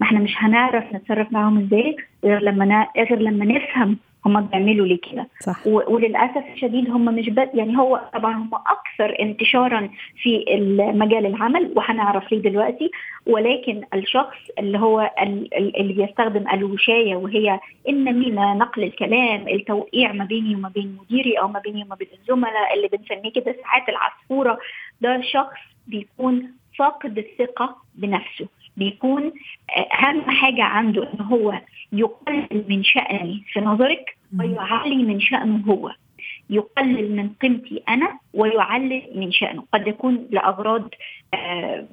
ما 0.00 0.06
إحنا 0.06 0.20
مش 0.20 0.34
هنعرف 0.36 0.84
نتصرف 0.94 1.32
معاهم 1.32 1.64
إزاي 1.64 1.96
غير 2.24 2.40
لما 2.42 2.86
غير 2.96 3.18
لما 3.18 3.44
نفهم 3.44 3.98
هم 4.26 4.40
بيعملوا 4.40 4.86
ليه 4.86 4.98
كده. 5.12 5.28
وللأسف 5.66 6.44
الشديد 6.54 6.90
هم 6.90 7.04
مش 7.04 7.28
بس 7.30 7.48
يعني 7.54 7.78
هو 7.78 8.00
طبعا 8.14 8.32
هم 8.36 8.50
أكثر 8.54 9.16
انتشارا 9.20 9.90
في 10.22 10.44
مجال 10.94 11.26
العمل 11.26 11.72
وهنعرف 11.76 12.32
ليه 12.32 12.38
دلوقتي 12.42 12.90
ولكن 13.26 13.82
الشخص 13.94 14.36
اللي 14.58 14.78
هو 14.78 15.10
اللي 15.56 15.92
بيستخدم 15.92 16.44
الوشاية 16.52 17.16
وهي 17.16 17.60
النميمه 17.88 18.54
نقل 18.54 18.84
الكلام 18.84 19.48
التوقيع 19.48 20.12
ما 20.12 20.24
بيني 20.24 20.54
وما 20.54 20.68
بين 20.68 20.96
مديري 21.02 21.34
أو 21.38 21.48
ما 21.48 21.58
بيني 21.58 21.82
وما 21.84 21.94
بين 21.94 22.08
الزملاء 22.20 22.74
اللي 22.76 22.88
بنسميه 22.88 23.32
كده 23.32 23.56
ساعات 23.62 23.88
العصفورة 23.88 24.58
ده 25.00 25.20
شخص 25.22 25.58
بيكون 25.86 26.52
فاقد 26.78 27.18
الثقة 27.18 27.76
بنفسه. 27.94 28.46
بيكون 28.80 29.32
أهم 29.92 30.30
حاجة 30.30 30.62
عنده 30.62 31.02
إن 31.12 31.20
هو 31.20 31.60
يقلل 31.92 32.64
من 32.68 32.82
شأني 32.84 33.42
في 33.52 33.60
نظرك 33.60 34.16
ويعلي 34.38 35.02
من 35.04 35.20
شأنه 35.20 35.64
هو. 35.68 35.92
يقلل 36.50 37.16
من 37.16 37.28
قيمتي 37.42 37.82
أنا 37.88 38.18
ويعلي 38.34 39.02
من 39.14 39.32
شأنه. 39.32 39.64
قد 39.72 39.86
يكون 39.86 40.26
لأغراض 40.30 40.88
آه 41.34 41.86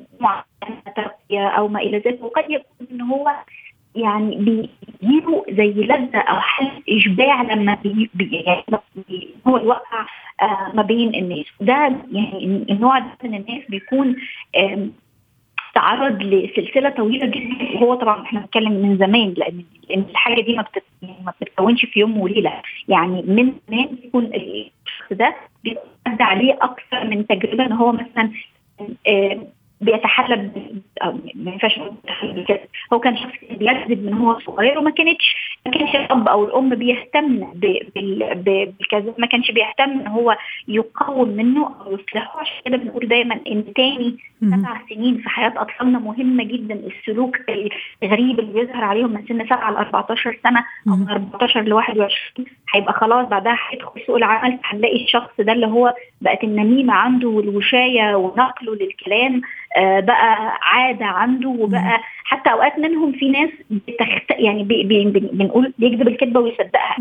ترقيه 0.95 1.47
أو 1.47 1.67
ما 1.67 1.80
إلى 1.80 1.97
ذلك 1.97 2.23
وقد 2.23 2.45
يكون 2.50 2.88
إن 2.91 3.02
هو 3.02 3.32
يعني 3.95 4.36
بيجيله 4.38 5.45
زي 5.50 5.67
لذة 5.73 6.17
أو 6.17 6.39
حالة 6.39 6.82
إشباع 6.89 7.41
لما 7.41 7.78
بي 7.84 8.10
يعني 8.45 8.63
هو 9.47 9.58
يوقع 9.58 10.06
آه 10.41 10.71
ما 10.73 10.82
بين 10.82 11.15
الناس. 11.15 11.45
ده 11.62 11.73
يعني 12.12 12.65
النوع 12.69 13.00
ده 13.00 13.06
من 13.23 13.36
الناس 13.36 13.63
بيكون 13.69 14.15
تعرض 15.78 16.24
لسلسلة 16.24 16.90
طويلة 16.90 17.26
جدا. 17.26 17.76
وهو 17.76 17.96
طبعا 17.96 18.22
إحنا 18.22 18.40
بنتكلم 18.40 18.72
من 18.72 18.98
زمان 18.98 19.34
لأن 19.38 19.63
الحاجة 20.10 20.42
دي 20.42 20.56
ما 20.56 20.66
ما 21.02 21.34
بتتكونش 21.42 21.86
في 21.86 22.00
يوم 22.00 22.18
وليلة. 22.18 22.54
يعني 22.88 23.22
من 23.22 23.54
زمان 23.70 23.98
يكون 24.04 24.26
الشخص 24.26 25.13
ده 25.13 25.36
بيعدي 25.63 26.24
عليه 26.24 26.58
أكثر 26.62 27.08
من 27.08 27.28
تجربة 27.28 27.66
إن 27.66 27.72
هو 27.72 27.92
مثلا 27.92 28.32
بيتحلى 29.82 30.52
ما 31.36 31.52
ينفعش 31.52 31.80
هو 32.94 33.00
كان 33.00 33.18
شخص 33.18 33.34
بيكذب 33.52 34.06
من 34.06 34.13
هو 34.13 34.40
صغير 34.40 34.80
وما 34.80 34.90
كانتش 34.92 35.36
ما 35.66 35.72
كانش 35.72 35.96
الأب 35.96 36.28
أو 36.28 36.46
الأم 36.46 36.70
بيهتم 36.70 37.48
بالكذب. 38.36 39.13
ما 39.18 39.28
كانش 39.28 39.52
بيهتم 39.52 39.90
إن 40.00 40.08
هو 40.08 40.38
يقوم 40.68 41.30
منه 41.30 41.76
أو 41.86 41.94
يصلحه 41.94 42.40
عشان 42.40 42.54
كده 42.66 42.78
بنقول 42.78 43.08
دايما 43.08 43.40
إن 43.52 43.74
تاني 43.74 44.18
سبع 44.42 44.82
سنين 44.90 45.18
في 45.18 45.30
حياة 45.30 45.54
أطفالنا 45.58 46.00
مهمة 46.00 46.44
جدا. 46.44 46.74
السلوك 46.76 47.38
الغريب 48.04 48.40
اللي 48.40 48.54
بيظهر 48.54 48.84
عليهم 48.84 49.10
من 49.13 49.26
سن 49.28 49.46
7 49.48 49.72
ل 49.72 49.76
14 49.76 50.38
سنة 50.44 50.66
أو 50.88 50.96
من 50.96 51.10
14 51.10 51.62
ل 51.62 51.74
21 51.74 52.48
هيبقى 52.74 52.94
خلاص 52.94 53.28
بعدها 53.28 53.58
هيدخل 53.70 54.02
سوق 54.08 54.16
العمل. 54.16 54.60
هنلاقي 54.63 55.04
الشخص 55.04 55.32
ده 55.40 55.54
اللي 55.54 55.68
هو 55.68 55.94
بقت 56.22 56.44
النميمة 56.44 56.94
عنده 56.94 57.28
والوشاية 57.30 58.16
ونقله 58.16 58.76
للكلام. 58.76 59.42
بقى 59.77 60.58
عادة 60.62 61.06
عنده 61.06 61.49
وبقى 61.49 61.99
حتى 62.23 62.51
أوقات 62.51 62.80
منهم 62.80 63.12
في 63.12 63.30
ناس 63.30 63.49
بتخت... 63.69 64.32
يعني 64.39 64.63
بي... 64.63 64.84
بي... 64.84 65.06
بنقول 65.19 65.73
بيكذب 65.77 66.08
الكذبة 66.08 66.39
ويصدقها. 66.39 66.95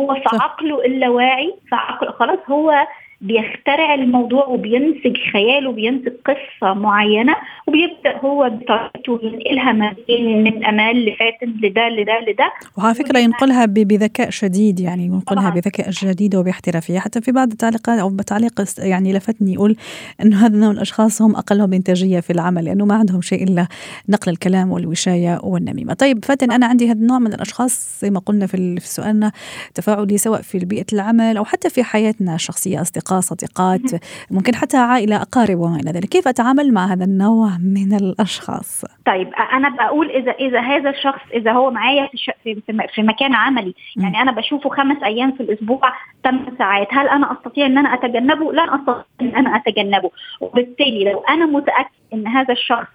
هو 0.00 0.14
في 0.14 0.36
عقله 0.36 0.84
اللاواعي 0.84 1.54
في 1.68 1.74
عقله 1.74 2.10
خلاص 2.10 2.38
هو 2.50 2.86
بيخترع 3.22 3.94
الموضوع 3.94 4.46
وبينسج 4.46 5.16
خياله 5.32 5.72
بينسج 5.72 6.12
قصة 6.26 6.74
معينة 6.74 7.34
وبيبدأ 7.66 8.16
هو 8.24 8.50
بطريقته 8.50 9.20
ينقلها 9.22 9.72
ما 9.72 9.94
بين 10.08 10.44
من 10.44 10.64
أمال 10.64 11.06
لفاتن 11.06 11.46
لده 11.62 11.88
لده 11.88 12.20
لده. 12.20 12.52
وعلى 12.78 12.94
فكرة 12.94 13.18
ينقلها 13.18 13.66
بذكاء 13.66 14.30
شديد 14.30 14.80
يعني 14.80 15.04
ينقلها 15.04 15.50
بذكاء 15.50 15.90
شديد 15.90 16.36
وباحترافية. 16.36 16.98
حتى 16.98 17.20
في 17.20 17.32
بعض 17.32 17.50
التعليقات 17.50 17.98
أو 17.98 18.08
بتعليق 18.08 18.52
يعني 18.78 19.12
لفتني 19.12 19.52
يقول 19.52 19.76
أنه 20.22 20.46
هذا 20.46 20.56
نوع 20.56 20.70
الأشخاص 20.70 21.22
هم 21.22 21.36
أقلهم 21.36 21.72
إنتاجية 21.72 22.20
في 22.20 22.32
العمل 22.32 22.64
لأنه 22.64 22.84
ما 22.84 22.94
عندهم 22.94 23.20
شيء 23.20 23.42
إلا 23.44 23.66
نقل 24.08 24.32
الكلام 24.32 24.70
والوشاية 24.70 25.40
والنميمة. 25.42 25.94
طيب 25.94 26.24
فاتن 26.24 26.52
أنا 26.52 26.66
عندي 26.66 26.86
هذا 26.86 27.00
النوع 27.00 27.18
من 27.18 27.32
الأشخاص 27.32 28.00
زي 28.00 28.10
ما 28.10 28.20
قلنا 28.20 28.46
في 28.46 28.76
سؤالنا 28.80 29.32
تفاعلي 29.74 30.18
سواء 30.18 30.42
في 30.42 30.58
بيئة 30.58 30.86
العمل 30.92 31.36
أو 31.36 31.44
حتى 31.44 31.70
في 31.70 31.82
حياتنا 31.82 32.34
الشخصية 32.34 32.80
أصدقاء 32.80 33.11
أصدقاء 33.18 33.42
صديقات 33.42 34.02
ممكن 34.30 34.54
حتى 34.54 34.76
عائلة 34.76 35.16
أقارب 35.22 35.58
وما 35.58 35.76
إلى 35.76 35.90
ذلك. 35.90 36.08
كيف 36.08 36.28
أتعامل 36.28 36.72
مع 36.72 36.92
هذا 36.92 37.04
النوع 37.04 37.58
من 37.58 37.94
الأشخاص؟ 37.94 38.84
طيب 39.06 39.28
أنا 39.52 39.68
بقول 39.68 40.10
إذا 40.10 40.32
إذا 40.32 40.60
هذا 40.60 40.90
الشخص 40.90 41.20
إذا 41.34 41.52
هو 41.52 41.70
معايا 41.70 42.08
في, 42.44 42.62
في 42.94 43.02
مكان 43.02 43.34
عملي 43.34 43.74
يعني 43.96 44.22
أنا 44.22 44.32
بشوفه 44.32 44.70
خمس 44.70 45.02
أيام 45.04 45.32
في 45.32 45.42
الأسبوع 45.42 45.92
ثمان 46.24 46.56
ساعات 46.58 46.88
هل 46.90 47.08
أنا 47.08 47.32
أستطيع 47.32 47.66
أن 47.66 47.78
أنا 47.78 47.94
أتجنبه؟ 47.94 48.52
لن 48.52 48.70
أستطيع 48.70 49.04
أن 49.20 49.36
أنا 49.36 49.56
أتجنبه. 49.56 50.10
وبالتالي 50.40 51.04
لو 51.04 51.20
أنا 51.20 51.46
متأكد 51.46 51.90
أن 52.12 52.26
هذا 52.26 52.52
الشخص 52.52 52.86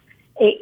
إيه، 0.41 0.57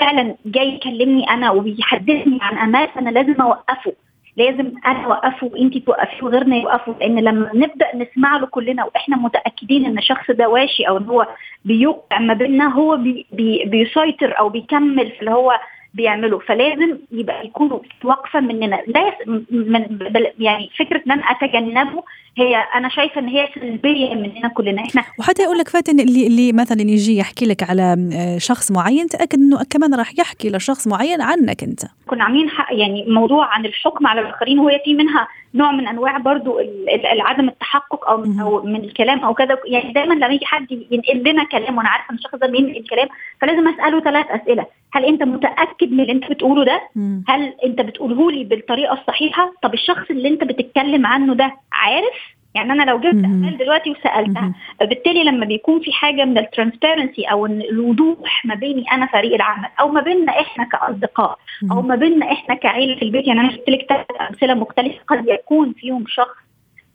فعلا 0.00 0.36
جاي 0.46 0.74
يكلمني 0.74 1.30
أنا 1.30 1.50
وبيحدثني 1.50 2.38
عن 2.40 2.58
أمال 2.58 2.88
فانا 2.94 3.10
لازم 3.10 3.40
أوقفه. 3.40 3.92
لازم 4.36 4.72
أنا 4.86 5.04
أوقفه 5.04 5.46
وانت 5.46 5.78
توقفيه 5.78 6.22
وغيرنا 6.26 6.56
يوقفوا 6.56 6.94
لأن 7.00 7.18
لما 7.18 7.50
نبدا 7.54 7.86
نسمع 7.96 8.36
له 8.36 8.46
كلنا 8.46 8.84
وإحنا 8.84 9.16
متأكدين 9.16 9.86
إن 9.86 9.98
الشخص 9.98 10.30
ده 10.30 10.48
واشي 10.48 10.88
أو 10.88 10.96
إن 10.96 11.04
هو 11.04 11.26
بيوقع 11.64 12.18
ما 12.18 12.34
بيننا 12.34 12.74
هو 12.74 12.96
بي 12.96 13.26
بي 13.32 13.64
بيسيطر 13.64 14.38
أو 14.38 14.48
بيكمل 14.48 15.10
في 15.10 15.20
اللي 15.20 15.30
هو 15.30 15.52
بيعملوا. 15.94 16.40
فلازم 16.40 16.98
يبقى 17.12 17.46
يكونوا 17.46 17.78
وقفه 18.04 18.40
مننا. 18.40 18.82
لا 18.86 19.16
من 19.50 19.98
يعني 20.38 20.70
فكرة 20.78 21.02
إن 21.06 21.12
أنا 21.12 21.22
أتجنبه 21.22 22.02
هي 22.38 22.56
أنا 22.74 22.88
شايفة 22.88 23.20
إن 23.20 23.28
هي 23.28 23.48
سلبية 23.54 24.14
مننا 24.14 24.48
كلنا. 24.48 24.82
إحنا 24.82 25.04
وحتى 25.18 25.42
يقول 25.42 25.58
لك 25.58 25.68
فاتن 25.68 26.00
اللي 26.00 26.26
اللي 26.26 26.52
مثلا 26.52 26.80
يجي 26.80 27.16
يحكي 27.16 27.46
لك 27.46 27.70
على 27.70 27.96
شخص 28.38 28.72
معين 28.72 29.06
تأكد 29.06 29.38
إنه 29.38 29.64
كمان 29.70 29.94
راح 29.94 30.12
يحكي 30.18 30.50
لشخص 30.50 30.88
معين 30.88 31.20
عنك 31.20 31.62
أنت. 31.62 31.80
كنا 32.06 32.24
عاملين 32.24 32.50
يعني 32.70 33.04
موضوع 33.08 33.46
عن 33.54 33.66
الحكم 33.66 34.06
على 34.06 34.20
الآخرين 34.20 34.58
وهي 34.58 34.80
في 34.84 34.94
منها 34.94 35.28
نوع 35.54 35.72
من 35.72 35.88
أنواع 35.88 36.18
برضو 36.18 36.58
عدم 37.04 37.48
التحقق 37.48 38.08
أو 38.08 38.16
من, 38.16 38.40
أو 38.40 38.62
من 38.62 38.84
الكلام 38.84 39.18
أو 39.20 39.34
كذا. 39.34 39.58
يعني 39.66 39.92
دايما 39.92 40.14
لما 40.14 40.26
يجي 40.34 40.46
حد 40.46 40.72
ينقل 40.90 41.30
لنا 41.30 41.44
كلام 41.44 41.76
وأنا 41.78 41.88
عارفة 41.88 42.10
إن 42.10 42.14
الشخص 42.14 42.34
ده 42.34 42.46
بينقل 42.46 42.84
كلام 42.90 43.08
فلازم 43.40 43.68
أسأله 43.68 44.00
ثلاث 44.00 44.26
أسئلة. 44.30 44.66
هل 44.92 45.04
أنت 45.04 45.22
متأكد 45.22 45.92
من 45.92 46.00
اللي 46.00 46.12
أنت 46.12 46.30
بتقوله 46.30 46.64
ده؟ 46.64 46.82
هل 47.28 47.54
أنت 47.64 47.80
بتقوله 47.80 48.30
لي 48.30 48.44
بالطريقة 48.44 48.92
الصحيحة؟ 48.92 49.52
طب 49.62 49.74
الشخص 49.74 50.10
اللي 50.10 50.28
أنت 50.28 50.44
بتتكلم 50.44 51.06
عنه 51.06 51.34
ده 51.34 51.56
عارف؟ 51.72 52.14
يعني 52.54 52.72
أنا 52.72 52.82
لو 52.82 52.98
جبت 52.98 53.24
أمال 53.24 53.58
دلوقتي 53.58 53.90
وسألتها 53.90 54.52
بالتالي 54.80 55.24
لما 55.24 55.46
بيكون 55.46 55.80
في 55.80 55.92
حاجة 55.92 56.24
من 56.24 56.38
ال 56.38 56.45
transparency 56.45 57.24
أو 57.24 57.46
الوضوح 57.46 58.44
ما 58.44 58.54
بيني 58.54 58.84
أنا 58.92 59.06
فريق 59.06 59.34
العمل 59.34 59.68
أو 59.80 59.88
ما 59.88 60.00
بيننا 60.00 60.40
إحنا 60.40 60.64
كأصدقاء 60.64 61.38
أو 61.72 61.82
ما 61.82 61.94
بيننا 61.94 62.32
إحنا 62.32 62.54
كعيلة 62.54 62.96
في 62.96 63.02
البيت 63.04 63.26
يعني 63.26 63.40
أنا 63.40 63.52
جبت 63.52 63.68
لك 63.68 63.86
ثلاث 63.88 64.06
أمثلة 64.30 64.54
مختلفة 64.54 64.98
قد 65.06 65.28
يكون 65.28 65.72
فيهم 65.72 66.04
شخص 66.08 66.36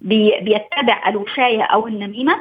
بي 0.01 0.31
بيتبع 0.41 1.09
الوشايه 1.09 1.63
أو 1.63 1.87
النميمة 1.87 2.35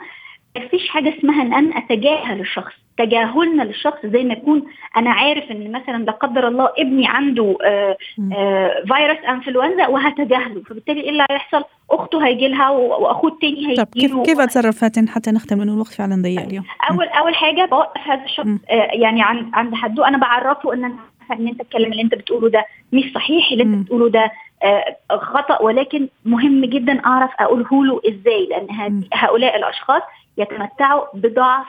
ما 0.56 0.68
فيش 0.68 0.88
حاجة 0.88 1.18
اسمها 1.18 1.42
إن 1.42 1.54
أنا 1.54 1.78
أتجاهل 1.78 2.40
الشخص. 2.40 2.85
تجاهلنا 2.98 3.62
للشخص 3.62 3.98
زي 4.06 4.24
ما 4.24 4.32
يكون 4.32 4.62
أنا 4.96 5.10
عارف 5.10 5.50
إن 5.50 5.72
مثلا 5.72 6.04
لا 6.04 6.12
قدر 6.12 6.48
الله 6.48 6.68
ابني 6.78 7.08
عنده 7.08 7.56
آآ 7.64 7.96
آآ 8.36 8.84
فيروس 8.86 9.24
إنفلونزا 9.28 9.86
وهتجاهله. 9.86 10.62
فبالتالي 10.62 11.00
إيه 11.00 11.10
اللي 11.10 11.26
هيحصل؟ 11.30 11.64
أخته 11.90 12.26
هيجي 12.26 12.48
لها 12.48 12.70
وأخوه 12.70 13.30
التاني 13.30 13.66
هيجي 13.66 13.84
طب 13.84 13.88
كيف 13.92 14.16
كيف 14.20 14.40
أتصرف 14.40 14.80
فاتن 14.80 15.08
حتى 15.08 15.30
نختم؟ 15.30 15.58
لأنه 15.58 15.72
الوقت 15.72 15.92
فعلا 15.92 16.22
ضيق 16.22 16.42
اليوم. 16.42 16.64
اول 16.90 17.06
أول 17.08 17.34
حاجة 17.34 17.64
بوقف 17.64 18.00
هذا 18.08 18.24
الشخص 18.24 18.46
يعني 18.92 19.22
عند 19.22 19.50
عند 19.54 19.74
حده. 19.74 20.08
أنا 20.08 20.18
بعرفه 20.18 20.72
إن 20.72 20.84
أنا 20.84 20.94
إن 21.32 21.48
أنت 21.48 21.60
الكلام 21.60 21.92
اللي 21.92 22.02
أنت 22.02 22.14
بتقوله 22.14 22.48
ده 22.50 22.66
مش 22.92 23.12
صحيح 23.14 23.52
اللي 23.52 23.62
أنت 23.62 23.84
بتقوله 23.84 24.08
ده 24.10 24.30
آه 24.62 24.96
خطأ. 25.16 25.62
ولكن 25.62 26.08
مهم 26.24 26.64
جدا 26.64 27.06
أعرف 27.06 27.30
أقوله 27.40 27.84
له 27.84 28.00
إزاي 28.08 28.46
لأن 28.50 29.02
هؤلاء 29.14 29.56
الأشخاص 29.56 30.02
يتمتعوا 30.38 31.04
بضعف 31.14 31.66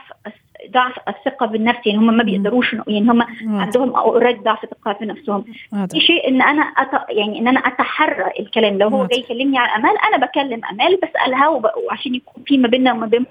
ضعف 0.71 0.93
الثقة 1.07 1.45
بالنفس 1.45 1.79
يعني 1.85 1.99
هم 1.99 2.17
ما 2.17 2.23
بيقدروش 2.23 2.73
يعني 2.73 3.11
هم 3.11 3.25
عندهم 3.47 3.95
اوريدي 3.95 4.39
ضعف 4.39 4.63
الثقة 4.63 4.93
في 4.93 5.05
نفسهم. 5.05 5.45
في 5.91 5.99
شيء 5.99 6.27
إن 6.27 6.41
أنا 6.41 6.61
أت... 6.61 7.09
يعني 7.09 7.39
إن 7.39 7.47
أنا 7.47 7.59
أتحرى 7.59 8.31
الكلام 8.39 8.77
لو 8.77 8.87
هو 8.87 9.05
جاي 9.05 9.19
يكلمني 9.19 9.59
عن 9.59 9.69
أمال 9.69 9.95
أنا 10.07 10.25
بكلم 10.25 10.61
أمال 10.71 10.99
بسألها 11.03 11.47
وعشان 11.87 12.15
يكون 12.15 12.43
في 12.45 12.57
ما 12.57 12.67
بيننا 12.67 12.93
وما 12.93 13.07
بين 13.07 13.25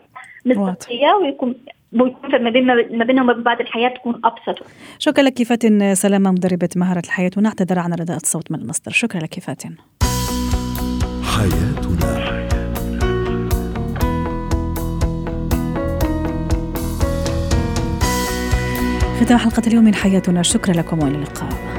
مصداقيه 0.47 1.13
ويكون 1.23 1.55
ويكون 1.93 2.43
ما 2.43 2.51
بين 2.51 2.67
ما 2.67 3.05
بيننا 3.05 3.23
وما 3.23 3.33
بين 3.33 3.43
بعض 3.43 3.61
الحياة 3.61 3.89
تكون 3.89 4.21
أبسط. 4.25 4.63
شكرا 4.99 5.25
لك 5.25 5.43
فاتن 5.43 5.95
سلامة 5.95 6.31
مدربة 6.31 6.69
مهارة 6.77 7.03
الحياة 7.05 7.31
ونعتذر 7.37 7.79
عن 7.79 7.93
رداءة 7.93 8.17
الصوت 8.17 8.53
من 8.53 8.59
المصدر. 8.59 8.93
شكرا 8.93 9.21
لك 9.21 9.41
فاتن 9.41 9.75
حياتنا. 11.37 12.46
ختام 19.21 19.39
حلقة 19.39 19.63
اليوم 19.67 19.85
من 19.85 19.95
حياتنا. 19.95 20.43
شكرا 20.43 20.75
لكم 20.75 21.03
وإلى 21.03 21.15
اللقاء. 21.15 21.76